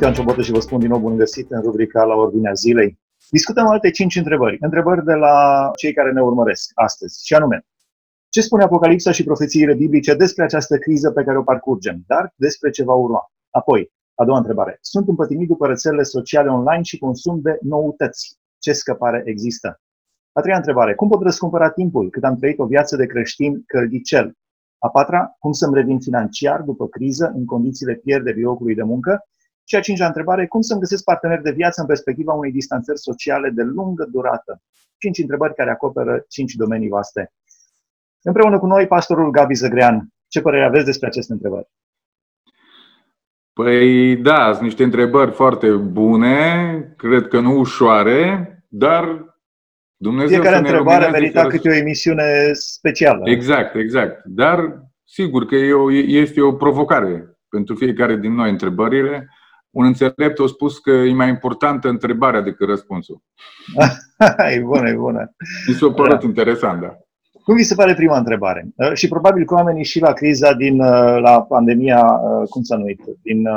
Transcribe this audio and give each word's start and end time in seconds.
sunt 0.00 0.14
Ioan 0.16 0.26
Ciobotă 0.26 0.46
și 0.46 0.52
vă 0.52 0.60
spun 0.60 0.78
din 0.78 0.88
nou 0.88 0.98
bun 0.98 1.16
găsit 1.16 1.50
în 1.50 1.62
rubrica 1.62 2.04
la 2.04 2.14
Ordinea 2.14 2.52
Zilei. 2.52 2.98
Discutăm 3.30 3.66
alte 3.66 3.90
cinci 3.90 4.16
întrebări. 4.16 4.56
Întrebări 4.60 5.04
de 5.04 5.12
la 5.12 5.70
cei 5.76 5.92
care 5.92 6.12
ne 6.12 6.22
urmăresc 6.22 6.70
astăzi. 6.74 7.26
Și 7.26 7.34
anume, 7.34 7.66
ce 8.28 8.40
spune 8.40 8.62
Apocalipsa 8.62 9.10
și 9.10 9.24
profețiile 9.24 9.74
biblice 9.74 10.14
despre 10.14 10.44
această 10.44 10.78
criză 10.78 11.10
pe 11.10 11.22
care 11.24 11.38
o 11.38 11.42
parcurgem, 11.42 12.02
dar 12.06 12.32
despre 12.36 12.70
ce 12.70 12.84
va 12.84 12.94
urma? 12.94 13.32
Apoi, 13.50 13.92
a 14.14 14.24
doua 14.24 14.36
întrebare. 14.36 14.78
Sunt 14.80 15.08
împătimit 15.08 15.48
după 15.48 15.66
rețelele 15.66 16.02
sociale 16.02 16.48
online 16.48 16.82
și 16.82 16.98
consum 16.98 17.40
de 17.40 17.58
noutăți. 17.60 18.38
Ce 18.58 18.72
scăpare 18.72 19.22
există? 19.24 19.80
A 20.32 20.40
treia 20.40 20.56
întrebare. 20.56 20.94
Cum 20.94 21.08
pot 21.08 21.22
răscumpăra 21.22 21.70
timpul 21.70 22.10
cât 22.10 22.24
am 22.24 22.36
trăit 22.36 22.58
o 22.58 22.66
viață 22.66 22.96
de 22.96 23.06
creștin 23.06 23.62
căldicel? 23.66 24.32
A 24.78 24.88
patra. 24.88 25.36
Cum 25.38 25.52
să-mi 25.52 25.74
revin 25.74 26.00
financiar 26.00 26.60
după 26.60 26.86
criză 26.88 27.32
în 27.34 27.44
condițiile 27.44 27.94
pierderii 27.94 28.42
locului 28.42 28.74
de 28.74 28.82
muncă? 28.82 29.24
Și 29.70 29.76
a 29.76 29.80
cincea 29.80 30.06
întrebare, 30.06 30.46
cum 30.46 30.60
să-mi 30.60 30.80
găsesc 30.80 31.04
partener 31.04 31.40
de 31.40 31.50
viață 31.50 31.80
în 31.80 31.86
perspectiva 31.86 32.32
unei 32.32 32.52
distanțări 32.52 32.98
sociale 32.98 33.50
de 33.50 33.62
lungă 33.62 34.04
durată? 34.10 34.62
Cinci 34.98 35.18
întrebări 35.18 35.54
care 35.54 35.70
acoperă 35.70 36.24
cinci 36.28 36.54
domenii 36.54 36.88
vaste. 36.88 37.32
Împreună 38.22 38.58
cu 38.58 38.66
noi, 38.66 38.86
pastorul 38.86 39.30
Gabi 39.30 39.54
Zăgrean. 39.54 40.08
Ce 40.28 40.40
părere 40.40 40.64
aveți 40.64 40.84
despre 40.84 41.06
aceste 41.06 41.32
întrebări? 41.32 41.68
Păi 43.52 44.16
da, 44.16 44.50
sunt 44.52 44.64
niște 44.64 44.82
întrebări 44.82 45.32
foarte 45.32 45.70
bune, 45.70 46.94
cred 46.96 47.28
că 47.28 47.40
nu 47.40 47.58
ușoare, 47.58 48.64
dar 48.68 49.34
Dumnezeu 49.96 50.40
Fiecare 50.40 50.56
întrebare 50.56 51.10
merita 51.10 51.46
câte 51.46 51.68
o 51.68 51.74
emisiune 51.74 52.50
specială. 52.52 53.22
Exact, 53.24 53.74
exact. 53.74 54.24
Dar 54.24 54.82
sigur 55.04 55.46
că 55.46 55.54
e 55.54 55.72
o, 55.72 55.92
este 55.92 56.40
o 56.40 56.52
provocare 56.52 57.38
pentru 57.48 57.74
fiecare 57.74 58.16
din 58.16 58.34
noi 58.34 58.50
întrebările 58.50 59.28
un 59.70 59.84
înțelept 59.84 60.38
a 60.38 60.46
spus 60.46 60.78
că 60.78 60.90
e 60.90 61.12
mai 61.12 61.28
importantă 61.28 61.88
întrebarea 61.88 62.40
decât 62.40 62.68
răspunsul. 62.68 63.22
e 64.56 64.60
bună, 64.60 64.88
e 64.88 64.94
bună. 64.94 65.34
Mi 65.66 65.74
s-a 65.74 65.90
părut 65.90 66.20
da. 66.20 66.26
interesant, 66.26 66.80
da. 66.80 66.96
Cum 67.44 67.58
vi 67.58 67.62
se 67.62 67.74
pare 67.74 67.94
prima 67.94 68.18
întrebare? 68.18 68.68
Uh, 68.76 68.92
și 68.94 69.08
probabil 69.08 69.44
că 69.44 69.54
oamenii 69.54 69.84
și 69.84 70.00
la 70.00 70.12
criza 70.12 70.52
din, 70.52 70.80
uh, 70.80 71.18
la 71.20 71.42
pandemia, 71.42 72.02
uh, 72.04 72.48
cum 72.48 72.62
să 72.62 72.74
numit, 72.76 73.00
din 73.22 73.48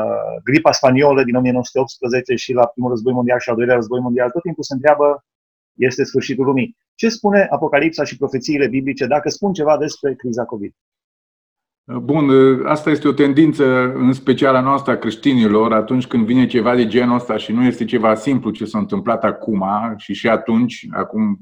gripa 0.43 0.71
spaniolă 0.71 1.23
din 1.23 1.35
1918 1.35 2.35
și 2.35 2.53
la 2.53 2.65
primul 2.65 2.89
război 2.89 3.13
mondial 3.13 3.39
și 3.39 3.49
al 3.49 3.55
doilea 3.55 3.75
război 3.75 3.99
mondial, 3.99 4.29
tot 4.29 4.41
timpul 4.41 4.63
se 4.63 4.73
întreabă, 4.73 5.25
este 5.73 6.03
sfârșitul 6.03 6.45
lumii. 6.45 6.77
Ce 6.95 7.09
spune 7.09 7.47
Apocalipsa 7.49 8.03
și 8.03 8.17
profețiile 8.17 8.67
biblice 8.67 9.05
dacă 9.05 9.29
spun 9.29 9.53
ceva 9.53 9.77
despre 9.77 10.15
criza 10.15 10.45
COVID? 10.45 10.73
Bun, 11.85 12.29
asta 12.65 12.89
este 12.89 13.07
o 13.07 13.11
tendință 13.11 13.93
în 13.93 14.13
special 14.13 14.55
a 14.55 14.61
noastră 14.61 14.91
a 14.91 14.97
creștinilor 14.97 15.73
atunci 15.73 16.07
când 16.07 16.25
vine 16.25 16.47
ceva 16.47 16.75
de 16.75 16.87
genul 16.87 17.15
ăsta 17.15 17.37
și 17.37 17.51
nu 17.51 17.63
este 17.63 17.85
ceva 17.85 18.15
simplu 18.15 18.51
ce 18.51 18.65
s-a 18.65 18.77
întâmplat 18.77 19.23
acum 19.23 19.65
și 19.97 20.13
și 20.13 20.27
atunci, 20.27 20.87
acum 20.91 21.37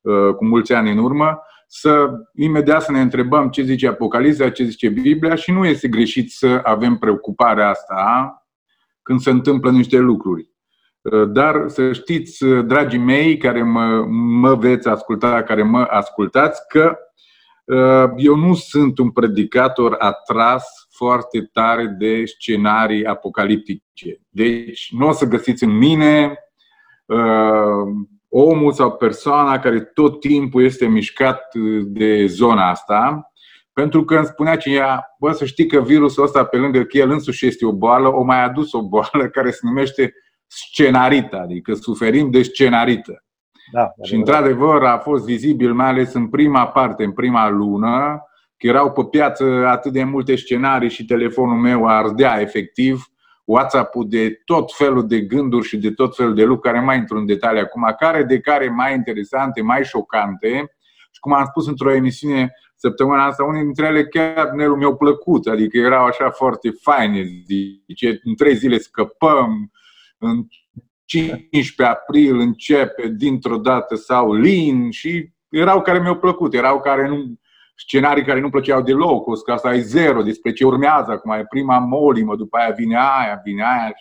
uh, 0.00 0.34
cu 0.34 0.44
mulți 0.44 0.72
ani 0.72 0.90
în 0.90 0.98
urmă, 0.98 1.38
să 1.66 2.10
imediat 2.34 2.82
să 2.82 2.92
ne 2.92 3.00
întrebăm 3.00 3.48
ce 3.48 3.62
zice 3.62 3.88
Apocalipsa, 3.88 4.50
ce 4.50 4.64
zice 4.64 4.88
Biblia 4.88 5.34
și 5.34 5.52
nu 5.52 5.64
este 5.64 5.88
greșit 5.88 6.30
să 6.30 6.60
avem 6.62 6.96
preocuparea 6.96 7.68
asta 7.68 8.30
când 9.02 9.20
se 9.20 9.30
întâmplă 9.30 9.70
niște 9.70 9.98
lucruri. 9.98 10.50
Uh, 11.00 11.28
dar 11.28 11.68
să 11.68 11.92
știți, 11.92 12.44
dragii 12.44 12.98
mei, 12.98 13.36
care 13.36 13.62
mă, 13.62 14.04
mă 14.40 14.54
veți 14.54 14.88
asculta, 14.88 15.42
care 15.42 15.62
mă 15.62 15.86
ascultați, 15.90 16.60
că 16.68 16.90
Uh, 16.90 17.04
eu 18.16 18.34
nu 18.36 18.54
sunt 18.54 18.98
un 18.98 19.10
predicator 19.10 19.96
atras 19.98 20.86
foarte 20.90 21.48
tare 21.52 21.86
de 21.98 22.24
scenarii 22.24 23.06
apocaliptice. 23.06 24.20
Deci 24.28 24.92
nu 24.92 25.08
o 25.08 25.12
să 25.12 25.24
găsiți 25.24 25.64
în 25.64 25.76
mine 25.76 26.38
uh, 27.06 28.06
omul 28.28 28.72
sau 28.72 28.92
persoana 28.92 29.58
care 29.58 29.80
tot 29.80 30.20
timpul 30.20 30.64
este 30.64 30.86
mișcat 30.86 31.42
de 31.84 32.26
zona 32.26 32.70
asta, 32.70 33.32
pentru 33.72 34.04
că 34.04 34.16
îmi 34.16 34.26
spunea 34.26 34.56
cineva, 34.56 35.16
bă, 35.18 35.32
să 35.32 35.44
știi 35.44 35.66
că 35.66 35.80
virusul 35.80 36.22
ăsta, 36.22 36.44
pe 36.44 36.56
lângă 36.56 36.82
că 36.82 36.96
el 36.96 37.10
însuși 37.10 37.46
este 37.46 37.66
o 37.66 37.72
boală, 37.72 38.08
o 38.08 38.22
mai 38.22 38.44
adus 38.44 38.72
o 38.72 38.82
boală 38.82 39.28
care 39.32 39.50
se 39.50 39.60
numește 39.62 40.14
scenarită, 40.46 41.36
adică 41.36 41.74
suferim 41.74 42.30
de 42.30 42.42
scenarită. 42.42 43.25
Da, 43.72 43.92
și 44.02 44.14
într-adevăr 44.14 44.82
a 44.82 44.98
fost 44.98 45.24
vizibil, 45.24 45.74
mai 45.74 45.86
ales 45.86 46.12
în 46.12 46.28
prima 46.28 46.66
parte, 46.66 47.04
în 47.04 47.12
prima 47.12 47.48
lună, 47.48 48.22
că 48.56 48.66
erau 48.66 48.92
pe 48.92 49.04
piață 49.10 49.66
atât 49.66 49.92
de 49.92 50.04
multe 50.04 50.36
scenarii 50.36 50.90
și 50.90 51.04
telefonul 51.04 51.56
meu 51.56 51.86
ardea 51.86 52.40
efectiv, 52.40 53.10
WhatsApp-ul 53.44 54.08
de 54.08 54.40
tot 54.44 54.72
felul 54.74 55.06
de 55.06 55.20
gânduri 55.20 55.66
și 55.66 55.76
de 55.76 55.90
tot 55.90 56.16
felul 56.16 56.34
de 56.34 56.44
lucruri, 56.44 56.74
care 56.74 56.84
mai 56.84 56.96
intru 56.96 57.16
în 57.16 57.26
detalii 57.26 57.60
acum, 57.60 57.94
care 57.98 58.22
de 58.22 58.40
care 58.40 58.68
mai 58.68 58.94
interesante, 58.94 59.62
mai 59.62 59.84
șocante. 59.84 60.76
Și 61.10 61.20
cum 61.20 61.32
am 61.32 61.44
spus 61.44 61.66
într-o 61.66 61.92
emisiune 61.92 62.52
săptămâna 62.76 63.26
asta, 63.26 63.44
unii 63.44 63.62
dintre 63.62 63.86
ele 63.86 64.04
chiar 64.04 64.50
Nelu 64.50 64.76
mi-au 64.76 64.96
plăcut, 64.96 65.46
adică 65.46 65.78
erau 65.78 66.04
așa 66.04 66.30
foarte 66.30 66.70
faine, 66.82 67.24
zice, 67.86 68.20
în 68.22 68.34
trei 68.34 68.54
zile 68.54 68.78
scăpăm, 68.78 69.70
în 70.18 70.46
15 71.06 71.82
april 71.82 72.38
începe 72.38 73.08
dintr-o 73.08 73.56
dată 73.56 73.94
sau 73.94 74.34
lin 74.34 74.90
și 74.90 75.30
erau 75.48 75.82
care 75.82 76.00
mi-au 76.00 76.18
plăcut, 76.18 76.54
erau 76.54 76.80
care 76.80 77.08
nu, 77.08 77.34
scenarii 77.76 78.24
care 78.24 78.40
nu 78.40 78.50
plăceau 78.50 78.82
deloc, 78.82 79.26
o 79.26 79.32
că 79.32 79.52
asta 79.52 79.74
e 79.74 79.80
zero, 79.80 80.22
despre 80.22 80.52
ce 80.52 80.64
urmează 80.64 81.10
acum, 81.10 81.32
e 81.32 81.44
prima 81.48 81.78
molimă, 81.78 82.36
după 82.36 82.56
aia 82.56 82.70
vine 82.70 82.96
aia, 82.96 83.40
vine 83.44 83.62
aia. 83.62 83.92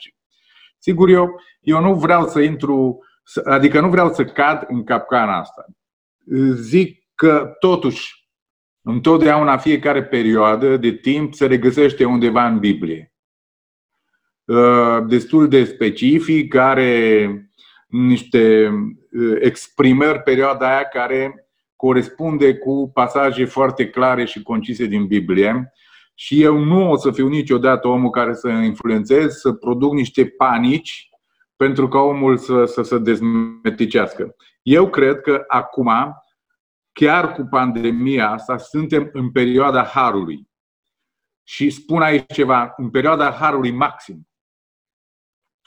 Sigur, 0.77 1.09
eu, 1.09 1.41
eu 1.61 1.81
nu 1.81 1.93
vreau 1.93 2.27
să 2.27 2.39
intru, 2.39 2.99
adică 3.43 3.79
nu 3.79 3.89
vreau 3.89 4.13
să 4.13 4.25
cad 4.25 4.65
în 4.67 4.83
capcana 4.83 5.39
asta. 5.39 5.65
Zic 6.53 7.05
că 7.15 7.55
totuși, 7.59 8.29
întotdeauna 8.81 9.57
fiecare 9.57 10.03
perioadă 10.03 10.77
de 10.77 10.91
timp 10.91 11.33
se 11.33 11.45
regăsește 11.45 12.05
undeva 12.05 12.47
în 12.47 12.59
Biblie. 12.59 13.14
Uh, 14.45 15.05
destul 15.07 15.47
de 15.47 15.63
specific, 15.63 16.53
care 16.53 17.51
niște 17.87 18.67
uh, 19.11 19.37
exprimări 19.39 20.21
perioada 20.21 20.67
aia 20.67 20.83
care 20.83 21.49
corespunde 21.75 22.57
cu 22.57 22.91
pasaje 22.93 23.45
foarte 23.45 23.89
clare 23.89 24.25
și 24.25 24.43
concise 24.43 24.85
din 24.85 25.07
Biblie. 25.07 25.73
Și 26.13 26.41
eu 26.41 26.57
nu 26.57 26.91
o 26.91 26.97
să 26.97 27.11
fiu 27.11 27.27
niciodată 27.27 27.87
omul 27.87 28.09
care 28.09 28.33
să 28.33 28.49
influențez, 28.49 29.35
să 29.35 29.53
produc 29.53 29.93
niște 29.93 30.25
panici 30.25 31.09
pentru 31.55 31.87
ca 31.87 31.99
omul 31.99 32.37
să, 32.37 32.65
să 32.65 32.81
se 32.81 32.97
dezmeticească. 32.97 34.35
Eu 34.61 34.89
cred 34.89 35.21
că 35.21 35.43
acum, 35.47 35.91
chiar 36.91 37.31
cu 37.31 37.47
pandemia 37.49 38.29
asta, 38.29 38.57
suntem 38.57 39.09
în 39.13 39.31
perioada 39.31 39.83
harului. 39.83 40.47
Și 41.43 41.69
spun 41.69 42.01
aici 42.01 42.33
ceva, 42.33 42.73
în 42.77 42.89
perioada 42.89 43.31
harului 43.31 43.71
maxim 43.71 44.27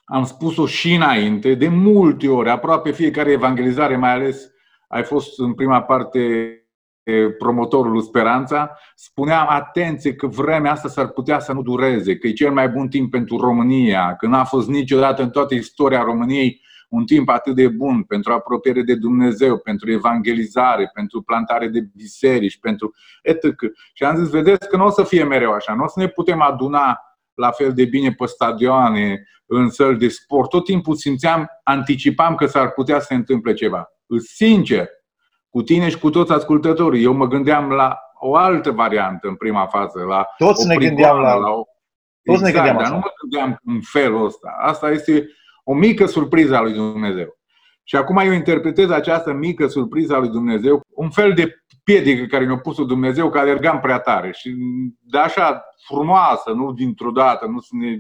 am 0.09 0.25
spus-o 0.25 0.67
și 0.67 0.95
înainte, 0.95 1.55
de 1.55 1.69
multe 1.69 2.29
ori, 2.29 2.51
aproape 2.51 2.91
fiecare 2.91 3.31
evangelizare, 3.31 3.97
mai 3.97 4.13
ales 4.13 4.51
ai 4.89 5.03
fost 5.03 5.41
în 5.41 5.55
prima 5.55 5.83
parte 5.83 6.53
promotorul 7.39 8.01
Speranța, 8.01 8.79
spuneam 8.95 9.47
atenție 9.49 10.15
că 10.15 10.27
vremea 10.27 10.73
asta 10.73 10.89
s-ar 10.89 11.09
putea 11.09 11.39
să 11.39 11.53
nu 11.53 11.63
dureze, 11.63 12.17
că 12.17 12.27
e 12.27 12.33
cel 12.33 12.53
mai 12.53 12.69
bun 12.69 12.89
timp 12.89 13.11
pentru 13.11 13.37
România, 13.37 14.17
că 14.17 14.27
n-a 14.27 14.45
fost 14.45 14.69
niciodată 14.69 15.23
în 15.23 15.31
toată 15.31 15.55
istoria 15.55 16.03
României 16.03 16.61
un 16.89 17.05
timp 17.05 17.29
atât 17.29 17.55
de 17.55 17.69
bun 17.69 18.03
pentru 18.03 18.33
apropiere 18.33 18.83
de 18.83 18.95
Dumnezeu, 18.95 19.59
pentru 19.59 19.91
evangelizare, 19.91 20.91
pentru 20.95 21.23
plantare 21.23 21.69
de 21.69 21.81
biserici, 21.95 22.59
pentru 22.61 22.95
etc. 23.23 23.45
Și 23.93 24.05
am 24.05 24.17
zis, 24.17 24.29
vedeți 24.29 24.69
că 24.69 24.77
nu 24.77 24.85
o 24.85 24.91
să 24.91 25.03
fie 25.03 25.25
mereu 25.25 25.53
așa, 25.53 25.75
nu 25.75 25.85
o 25.85 25.89
să 25.89 26.01
ne 26.01 26.09
putem 26.09 26.41
aduna 26.41 27.01
la 27.39 27.51
fel 27.51 27.73
de 27.73 27.85
bine 27.85 28.13
pe 28.13 28.27
stadioane, 28.27 29.23
în 29.47 29.71
săli 29.71 29.99
de 29.99 30.09
sport. 30.09 30.49
Tot 30.49 30.65
timpul 30.65 30.95
simțeam, 30.95 31.47
anticipam 31.63 32.35
că 32.35 32.47
s-ar 32.47 32.71
putea 32.71 32.99
să 32.99 33.07
se 33.09 33.15
întâmple 33.15 33.53
ceva. 33.53 33.89
Sincer, 34.35 34.89
cu 35.49 35.63
tine 35.63 35.89
și 35.89 35.99
cu 35.99 36.11
toți 36.11 36.33
ascultătorii, 36.33 37.05
eu 37.05 37.13
mă 37.13 37.27
gândeam 37.27 37.71
la 37.71 37.99
o 38.21 38.37
altă 38.37 38.71
variantă 38.71 39.29
în 39.29 39.35
prima 39.35 39.67
fază. 39.67 40.05
La 40.05 40.27
toți 40.39 40.65
o 40.65 40.69
ne 40.69 40.77
gândeam 40.77 41.19
la, 41.19 41.35
la 41.35 41.51
o... 41.51 41.63
Toți 42.23 42.49
exact, 42.49 42.55
ne 42.55 42.71
gândeam 42.71 42.77
dar 42.77 42.91
nu 42.91 42.97
mă 42.97 43.13
gândeam 43.21 43.61
în 43.65 43.81
felul 43.81 44.25
ăsta. 44.25 44.57
Asta 44.61 44.91
este 44.91 45.29
o 45.65 45.75
mică 45.75 46.07
surpriză 46.07 46.57
a 46.57 46.61
lui 46.61 46.73
Dumnezeu. 46.73 47.39
Și 47.85 47.97
acum 47.97 48.17
eu 48.17 48.33
interpretez 48.33 48.91
această 48.91 49.33
mică 49.33 49.67
surpriză 49.67 50.15
a 50.15 50.19
lui 50.19 50.29
Dumnezeu, 50.29 50.81
un 50.89 51.11
fel 51.11 51.33
de 51.33 51.65
piedică 51.89 52.25
care 52.25 52.47
ne-a 52.47 52.59
pus 52.59 52.77
Dumnezeu, 52.77 53.31
că 53.31 53.39
alergam 53.39 53.81
prea 53.81 53.99
tare. 53.99 54.33
Și 54.33 54.55
de 55.01 55.19
așa 55.19 55.65
frumoasă, 55.87 56.51
nu 56.51 56.73
dintr-o 56.73 57.11
dată, 57.11 57.47
nu 57.47 57.61
să 57.61 57.69
ne... 57.73 57.97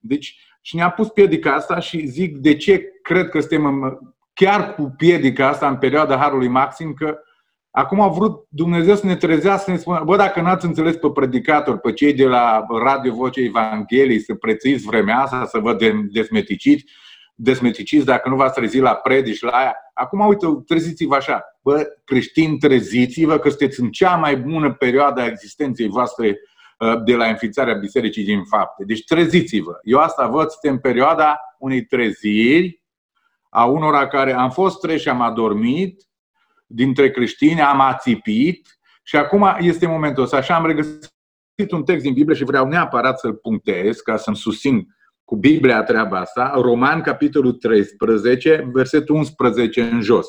Deci, 0.00 0.38
și 0.60 0.76
ne-a 0.76 0.90
pus 0.90 1.08
piedica 1.08 1.54
asta 1.54 1.78
și 1.78 2.06
zic 2.06 2.36
de 2.36 2.56
ce 2.56 2.82
cred 3.02 3.28
că 3.28 3.40
suntem 3.40 3.64
în, 3.64 3.98
chiar 4.34 4.74
cu 4.74 4.94
piedica 4.96 5.48
asta 5.48 5.68
în 5.68 5.76
perioada 5.76 6.16
Harului 6.16 6.48
Maxim, 6.48 6.92
că 6.92 7.18
Acum 7.70 8.00
a 8.00 8.08
vrut 8.08 8.46
Dumnezeu 8.48 8.94
să 8.94 9.06
ne 9.06 9.16
trezească, 9.16 9.64
să 9.64 9.70
ne 9.70 9.76
spună, 9.76 10.02
bă, 10.04 10.16
dacă 10.16 10.40
n-ați 10.40 10.64
înțeles 10.64 10.96
pe 10.96 11.10
predicator, 11.10 11.78
pe 11.78 11.92
cei 11.92 12.14
de 12.14 12.24
la 12.24 12.66
Radio 12.82 13.14
Vocea 13.14 13.40
Evangheliei, 13.40 14.20
să 14.20 14.34
prețuiți 14.34 14.86
vremea 14.86 15.18
asta, 15.18 15.46
să 15.46 15.58
vă 15.58 15.76
desmeticiți, 16.10 16.84
desmeticiți 17.40 18.04
dacă 18.04 18.28
nu 18.28 18.36
v-ați 18.36 18.54
trezit 18.54 18.82
la 18.82 18.94
predici, 18.94 19.40
la 19.40 19.50
aia. 19.50 19.74
Acum, 19.94 20.26
uite, 20.26 20.46
treziți-vă 20.66 21.14
așa. 21.14 21.44
Bă, 21.62 21.86
creștini, 22.04 22.58
treziți-vă 22.58 23.38
că 23.38 23.48
sunteți 23.48 23.80
în 23.80 23.90
cea 23.90 24.16
mai 24.16 24.36
bună 24.36 24.72
perioadă 24.72 25.20
a 25.20 25.26
existenței 25.26 25.88
voastre 25.88 26.38
uh, 26.78 27.02
de 27.04 27.14
la 27.14 27.26
înființarea 27.26 27.74
Bisericii 27.74 28.24
din 28.24 28.44
fapte. 28.44 28.84
Deci 28.84 29.04
treziți-vă. 29.04 29.78
Eu 29.82 29.98
asta 29.98 30.26
văd, 30.26 30.48
suntem 30.48 30.72
în 30.72 30.78
perioada 30.78 31.40
unei 31.58 31.84
treziri 31.84 32.82
a 33.48 33.64
unora 33.64 34.08
care 34.08 34.32
am 34.32 34.50
fost 34.50 34.80
treși 34.80 35.02
și 35.02 35.08
am 35.08 35.20
adormit, 35.20 36.02
dintre 36.66 37.10
creștini, 37.10 37.62
am 37.62 37.80
ațipit 37.80 38.78
și 39.02 39.16
acum 39.16 39.56
este 39.58 39.86
momentul 39.86 40.22
ăsta. 40.22 40.36
Așa 40.36 40.54
am 40.54 40.66
regăsit 40.66 41.70
un 41.70 41.84
text 41.84 42.02
din 42.02 42.12
Biblie 42.12 42.36
și 42.36 42.44
vreau 42.44 42.66
neapărat 42.66 43.18
să-l 43.18 43.34
punctez 43.34 44.00
ca 44.00 44.16
să-mi 44.16 44.36
susțin 44.36 44.96
cu 45.28 45.36
Biblia 45.36 45.82
treaba 45.82 46.18
asta. 46.18 46.52
Roman, 46.54 47.00
capitolul 47.00 47.52
13, 47.52 48.70
versetul 48.72 49.14
11 49.14 49.80
în 49.80 50.00
jos. 50.00 50.26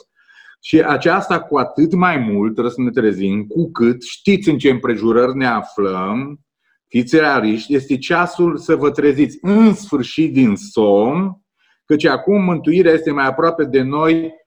Și 0.61 0.81
aceasta 0.81 1.41
cu 1.41 1.57
atât 1.57 1.93
mai 1.93 2.17
mult, 2.17 2.51
trebuie 2.51 2.73
să 2.73 2.81
ne 2.81 2.89
trezim, 2.89 3.45
cu 3.45 3.71
cât 3.71 4.03
știți 4.03 4.49
în 4.49 4.57
ce 4.57 4.69
împrejurări 4.69 5.37
ne 5.37 5.45
aflăm, 5.45 6.39
fiți 6.87 7.17
realiști, 7.17 7.75
este 7.75 7.97
ceasul 7.97 8.57
să 8.57 8.75
vă 8.75 8.91
treziți 8.91 9.37
în 9.41 9.73
sfârșit 9.73 10.33
din 10.33 10.55
somn, 10.55 11.41
căci 11.85 12.05
acum 12.05 12.43
mântuirea 12.43 12.93
este 12.93 13.11
mai 13.11 13.25
aproape 13.25 13.63
de 13.63 13.81
noi 13.81 14.13
Uh, 14.21 14.38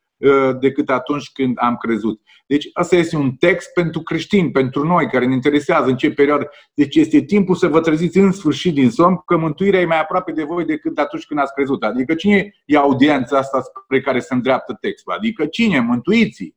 decât 0.61 0.91
atunci 0.91 1.31
când 1.33 1.57
am 1.61 1.77
crezut. 1.77 2.21
Deci 2.47 2.69
asta 2.73 2.97
este 2.97 3.17
un 3.17 3.33
text 3.33 3.73
pentru 3.73 4.01
creștini, 4.01 4.51
pentru 4.51 4.87
noi 4.87 5.07
care 5.07 5.27
ne 5.27 5.35
interesează 5.35 5.89
în 5.89 5.97
ce 5.97 6.13
perioadă. 6.13 6.51
Deci 6.75 6.97
este 6.97 7.21
timpul 7.21 7.55
să 7.55 7.69
vă 7.69 7.81
treziți 7.81 8.19
în 8.19 8.33
sfârșit 8.33 8.75
din 8.75 8.91
somn 8.91 9.17
că 9.27 9.37
mântuirea 9.37 9.81
e 9.81 9.85
mai 9.85 10.01
aproape 10.01 10.33
de 10.33 10.43
voi 10.43 10.65
decât 10.65 10.99
atunci 10.99 11.27
când 11.27 11.41
ați 11.41 11.55
crezut. 11.55 11.83
Adică 11.83 12.15
cine 12.15 12.55
e 12.65 12.77
audiența 12.77 13.39
asta 13.39 13.61
spre 13.61 14.01
care 14.01 14.19
se 14.19 14.35
îndreaptă 14.35 14.77
textul? 14.81 15.13
Adică 15.13 15.47
cine? 15.47 15.81
Mântuiții. 15.81 16.57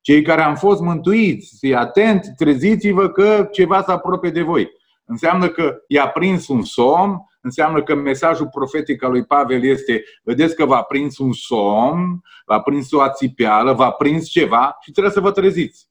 Cei 0.00 0.22
care 0.22 0.42
am 0.42 0.54
fost 0.54 0.80
mântuiți, 0.80 1.56
fii 1.58 1.74
atenți, 1.74 2.30
treziți-vă 2.36 3.08
că 3.08 3.48
ceva 3.52 3.82
se 3.82 3.92
apropie 3.92 4.30
de 4.30 4.42
voi. 4.42 4.70
Înseamnă 5.04 5.48
că 5.48 5.76
i-a 5.88 6.08
prins 6.08 6.48
un 6.48 6.62
somn, 6.62 7.16
înseamnă 7.42 7.82
că 7.82 7.94
mesajul 7.94 8.48
profetic 8.48 9.02
al 9.02 9.10
lui 9.10 9.24
Pavel 9.24 9.64
este 9.64 10.04
vedeți 10.22 10.56
că 10.56 10.64
v-a 10.64 10.82
prins 10.82 11.18
un 11.18 11.32
somn, 11.32 12.20
v-a 12.46 12.60
prins 12.60 12.92
o 12.92 13.00
ațipeală, 13.00 13.72
v-a 13.72 13.90
prins 13.90 14.28
ceva 14.28 14.76
și 14.80 14.90
trebuie 14.90 15.12
să 15.12 15.20
vă 15.20 15.30
treziți. 15.30 15.88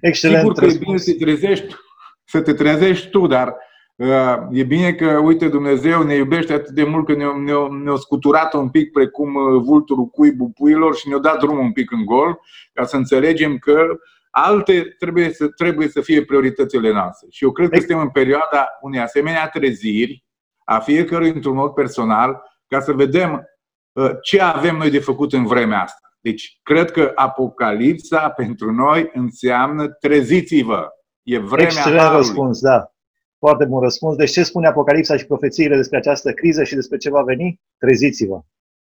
Excelent 0.00 0.38
Sigur 0.38 0.54
că 0.54 0.64
răspuns. 0.64 0.82
e 0.82 0.84
bine 0.84 0.98
să 0.98 1.12
te 1.12 1.24
trezești, 1.24 1.74
să 2.24 2.40
te 2.40 2.52
trezești 2.52 3.08
tu, 3.08 3.26
dar 3.26 3.56
uh, 3.96 4.36
e 4.50 4.62
bine 4.62 4.92
că, 4.92 5.06
uite, 5.06 5.48
Dumnezeu 5.48 6.02
ne 6.02 6.14
iubește 6.14 6.52
atât 6.52 6.74
de 6.74 6.84
mult 6.84 7.06
că 7.06 7.14
ne-a, 7.14 7.36
ne-a, 7.36 7.68
ne 7.70 7.96
scuturat 7.96 8.54
un 8.54 8.68
pic 8.70 8.92
precum 8.92 9.34
uh, 9.34 9.62
vulturul 9.64 10.06
cuibul 10.06 10.50
puilor 10.54 10.96
și 10.96 11.08
ne-a 11.08 11.18
dat 11.18 11.38
drumul 11.38 11.60
un 11.60 11.72
pic 11.72 11.90
în 11.90 12.04
gol 12.04 12.40
ca 12.72 12.84
să 12.84 12.96
înțelegem 12.96 13.58
că 13.58 13.86
alte 14.30 14.94
trebuie 14.98 15.32
să, 15.32 15.48
trebuie 15.48 15.88
să 15.88 16.00
fie 16.00 16.24
prioritățile 16.24 16.92
noastre. 16.92 17.26
Și 17.30 17.44
eu 17.44 17.52
cred 17.52 17.70
că 17.70 17.78
suntem 17.78 17.98
în 17.98 18.10
perioada 18.10 18.68
unei 18.80 19.00
asemenea 19.00 19.48
treziri 19.48 20.24
a 20.68 20.78
fiecărui 20.78 21.28
într-un 21.28 21.54
mod 21.54 21.72
personal, 21.72 22.42
ca 22.66 22.80
să 22.80 22.92
vedem 22.92 23.48
uh, 23.92 24.10
ce 24.22 24.40
avem 24.40 24.76
noi 24.76 24.90
de 24.90 24.98
făcut 24.98 25.32
în 25.32 25.46
vremea 25.46 25.82
asta. 25.82 26.08
Deci, 26.20 26.58
cred 26.62 26.90
că 26.90 27.12
Apocalipsa 27.14 28.28
pentru 28.28 28.72
noi 28.72 29.10
înseamnă 29.14 29.88
treziți-vă. 29.88 30.88
E 31.22 31.38
vremea 31.38 31.64
Excelent 31.64 32.00
harului. 32.00 32.20
răspuns, 32.20 32.60
da. 32.60 32.92
Foarte 33.38 33.64
bun 33.64 33.80
răspuns. 33.80 34.16
Deci 34.16 34.30
ce 34.30 34.42
spune 34.42 34.66
Apocalipsa 34.66 35.16
și 35.16 35.26
profețiile 35.26 35.76
despre 35.76 35.98
această 35.98 36.32
criză 36.32 36.64
și 36.64 36.74
despre 36.74 36.96
ce 36.96 37.10
va 37.10 37.22
veni? 37.22 37.60
Treziți-vă. 37.78 38.40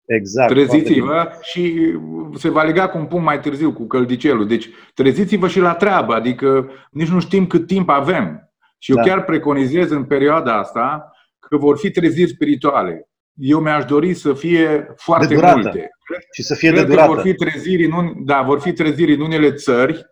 Exact. 0.05 0.51
Treziți-vă 0.51 1.29
și 1.41 1.93
se 2.35 2.49
va 2.49 2.63
lega 2.63 2.89
cu 2.89 2.99
un 2.99 3.07
punct 3.07 3.25
mai 3.25 3.41
târziu, 3.41 3.73
cu 3.73 3.87
căldicelul. 3.87 4.47
Deci 4.47 4.69
treziți-vă 4.95 5.49
și 5.49 5.61
la 5.61 5.75
treabă, 5.75 6.15
adică 6.15 6.71
nici 6.91 7.09
nu 7.09 7.21
știm 7.21 7.47
cât 7.47 7.67
timp 7.67 7.89
avem. 7.89 8.53
Și 8.79 8.91
eu 8.91 8.97
da. 8.97 9.03
chiar 9.03 9.25
preconizez 9.25 9.91
în 9.91 10.05
perioada 10.05 10.59
asta 10.59 11.13
că 11.49 11.57
vor 11.57 11.79
fi 11.79 11.91
treziri 11.91 12.31
spirituale. 12.31 13.09
Eu 13.35 13.61
mi-aș 13.61 13.85
dori 13.85 14.15
să 14.15 14.35
fie 14.35 14.95
foarte 14.97 15.35
de 15.35 15.41
multe. 15.53 15.91
Și 16.33 16.43
să 16.43 16.55
fie 16.55 16.71
Cred 16.71 16.83
de 16.83 16.89
durată. 16.89 17.09
Că 17.09 17.15
vor 17.15 17.23
fi 17.23 17.35
treziri 17.35 17.85
în, 17.85 17.93
un, 17.93 18.25
da, 18.25 18.43
vor 18.43 18.61
fi 18.61 18.73
treziri 18.73 19.15
în 19.15 19.21
unele 19.21 19.53
țări 19.53 20.07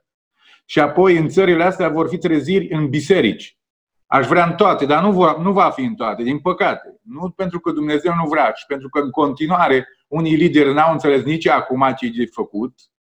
și 0.64 0.80
apoi 0.80 1.16
în 1.16 1.28
țările 1.28 1.64
astea 1.64 1.88
vor 1.88 2.08
fi 2.08 2.18
treziri 2.18 2.72
în 2.72 2.88
biserici. 2.88 3.58
Aș 4.06 4.26
vrea 4.26 4.44
în 4.44 4.52
toate, 4.52 4.86
dar 4.86 5.02
nu 5.02 5.12
va, 5.12 5.36
nu 5.40 5.52
va 5.52 5.70
fi 5.70 5.82
în 5.82 5.94
toate, 5.94 6.22
din 6.22 6.38
păcate. 6.38 7.00
Nu 7.02 7.30
pentru 7.30 7.60
că 7.60 7.70
Dumnezeu 7.70 8.14
nu 8.14 8.28
vrea, 8.28 8.50
ci 8.50 8.64
pentru 8.66 8.88
că 8.88 8.98
în 8.98 9.10
continuare 9.10 9.88
unii 10.08 10.36
lideri 10.36 10.72
n-au 10.72 10.92
înțeles 10.92 11.22
nici 11.22 11.48
acum 11.48 11.94
ce 11.96 12.06
e 12.06 12.26
făcut 12.32 12.74
Uh, 12.74 12.95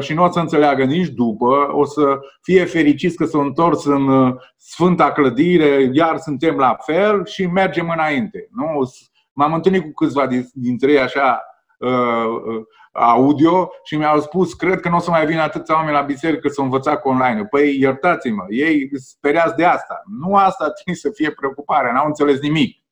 și 0.00 0.14
nu 0.14 0.24
o 0.24 0.30
să 0.30 0.38
înțeleagă 0.38 0.84
nici 0.84 1.08
după, 1.08 1.68
o 1.72 1.84
să 1.84 2.18
fie 2.42 2.64
fericiți 2.64 3.16
că 3.16 3.24
s-au 3.24 3.40
întors 3.40 3.84
în 3.84 4.08
uh, 4.08 4.34
sfânta 4.56 5.12
clădire, 5.12 5.90
iar 5.92 6.18
suntem 6.18 6.56
la 6.56 6.76
fel 6.84 7.26
și 7.26 7.46
mergem 7.46 7.90
înainte. 7.90 8.48
Nu? 8.50 8.92
M-am 9.32 9.52
întâlnit 9.52 9.82
cu 9.82 9.92
câțiva 9.92 10.28
dintre 10.52 10.92
ei 10.92 11.00
așa 11.00 11.40
uh, 11.78 12.62
audio 12.92 13.70
și 13.84 13.96
mi-au 13.96 14.20
spus, 14.20 14.54
cred 14.54 14.80
că 14.80 14.88
nu 14.88 14.96
o 14.96 15.00
să 15.00 15.10
mai 15.10 15.26
vină 15.26 15.40
atâția 15.40 15.74
oameni 15.74 15.96
la 15.96 16.02
biserică 16.02 16.48
să 16.48 16.60
învăța 16.60 16.96
cu 16.96 17.08
online. 17.08 17.44
Păi 17.44 17.78
iertați-mă, 17.78 18.44
ei 18.48 18.88
speriați 18.94 19.56
de 19.56 19.64
asta. 19.64 20.02
Nu 20.20 20.34
asta 20.34 20.70
trebuie 20.70 20.96
să 20.96 21.10
fie 21.14 21.30
preocuparea, 21.30 21.92
n-au 21.92 22.06
înțeles 22.06 22.40
nimic. 22.40 22.82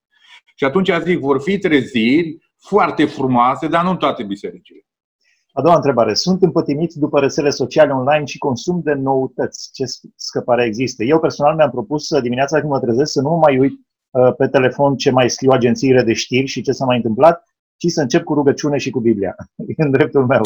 Și 0.55 0.64
atunci 0.64 0.90
zic, 1.02 1.19
vor 1.19 1.40
fi 1.40 1.58
treziri 1.58 2.38
foarte 2.58 3.05
frumoase, 3.05 3.69
dar 3.69 3.84
nu 3.84 3.90
în 3.90 3.96
toate 3.96 4.22
bisericile. 4.22 4.85
A 5.58 5.62
doua 5.62 5.75
întrebare. 5.75 6.14
Sunt 6.14 6.43
împătimiți 6.43 6.99
după 6.99 7.20
rețele 7.20 7.50
sociale 7.50 7.93
online 7.93 8.25
și 8.25 8.38
consum 8.38 8.81
de 8.85 8.93
noutăți. 8.93 9.70
Ce 9.73 9.85
scăpare 10.17 10.64
există? 10.64 11.05
Eu 11.05 11.19
personal 11.19 11.55
mi-am 11.55 11.70
propus 11.70 12.20
dimineața 12.20 12.58
când 12.58 12.70
mă 12.70 12.81
trezesc 12.81 13.12
să 13.12 13.20
nu 13.20 13.29
mă 13.29 13.37
mai 13.37 13.58
uit 13.58 13.73
uh, 14.11 14.35
pe 14.38 14.47
telefon 14.47 14.97
ce 14.97 15.11
mai 15.11 15.31
scriu 15.31 15.50
agențiile 15.50 16.03
de 16.03 16.12
știri 16.12 16.47
și 16.47 16.62
ce 16.62 16.73
s-a 16.73 16.85
mai 16.85 16.97
întâmplat, 16.97 17.43
ci 17.76 17.87
să 17.87 18.00
încep 18.00 18.25
cu 18.25 18.35
rugăciune 18.35 18.79
și 18.79 18.91
cu 18.91 19.00
Biblia. 19.00 19.35
în 19.76 19.91
dreptul 19.91 20.26
meu. 20.26 20.41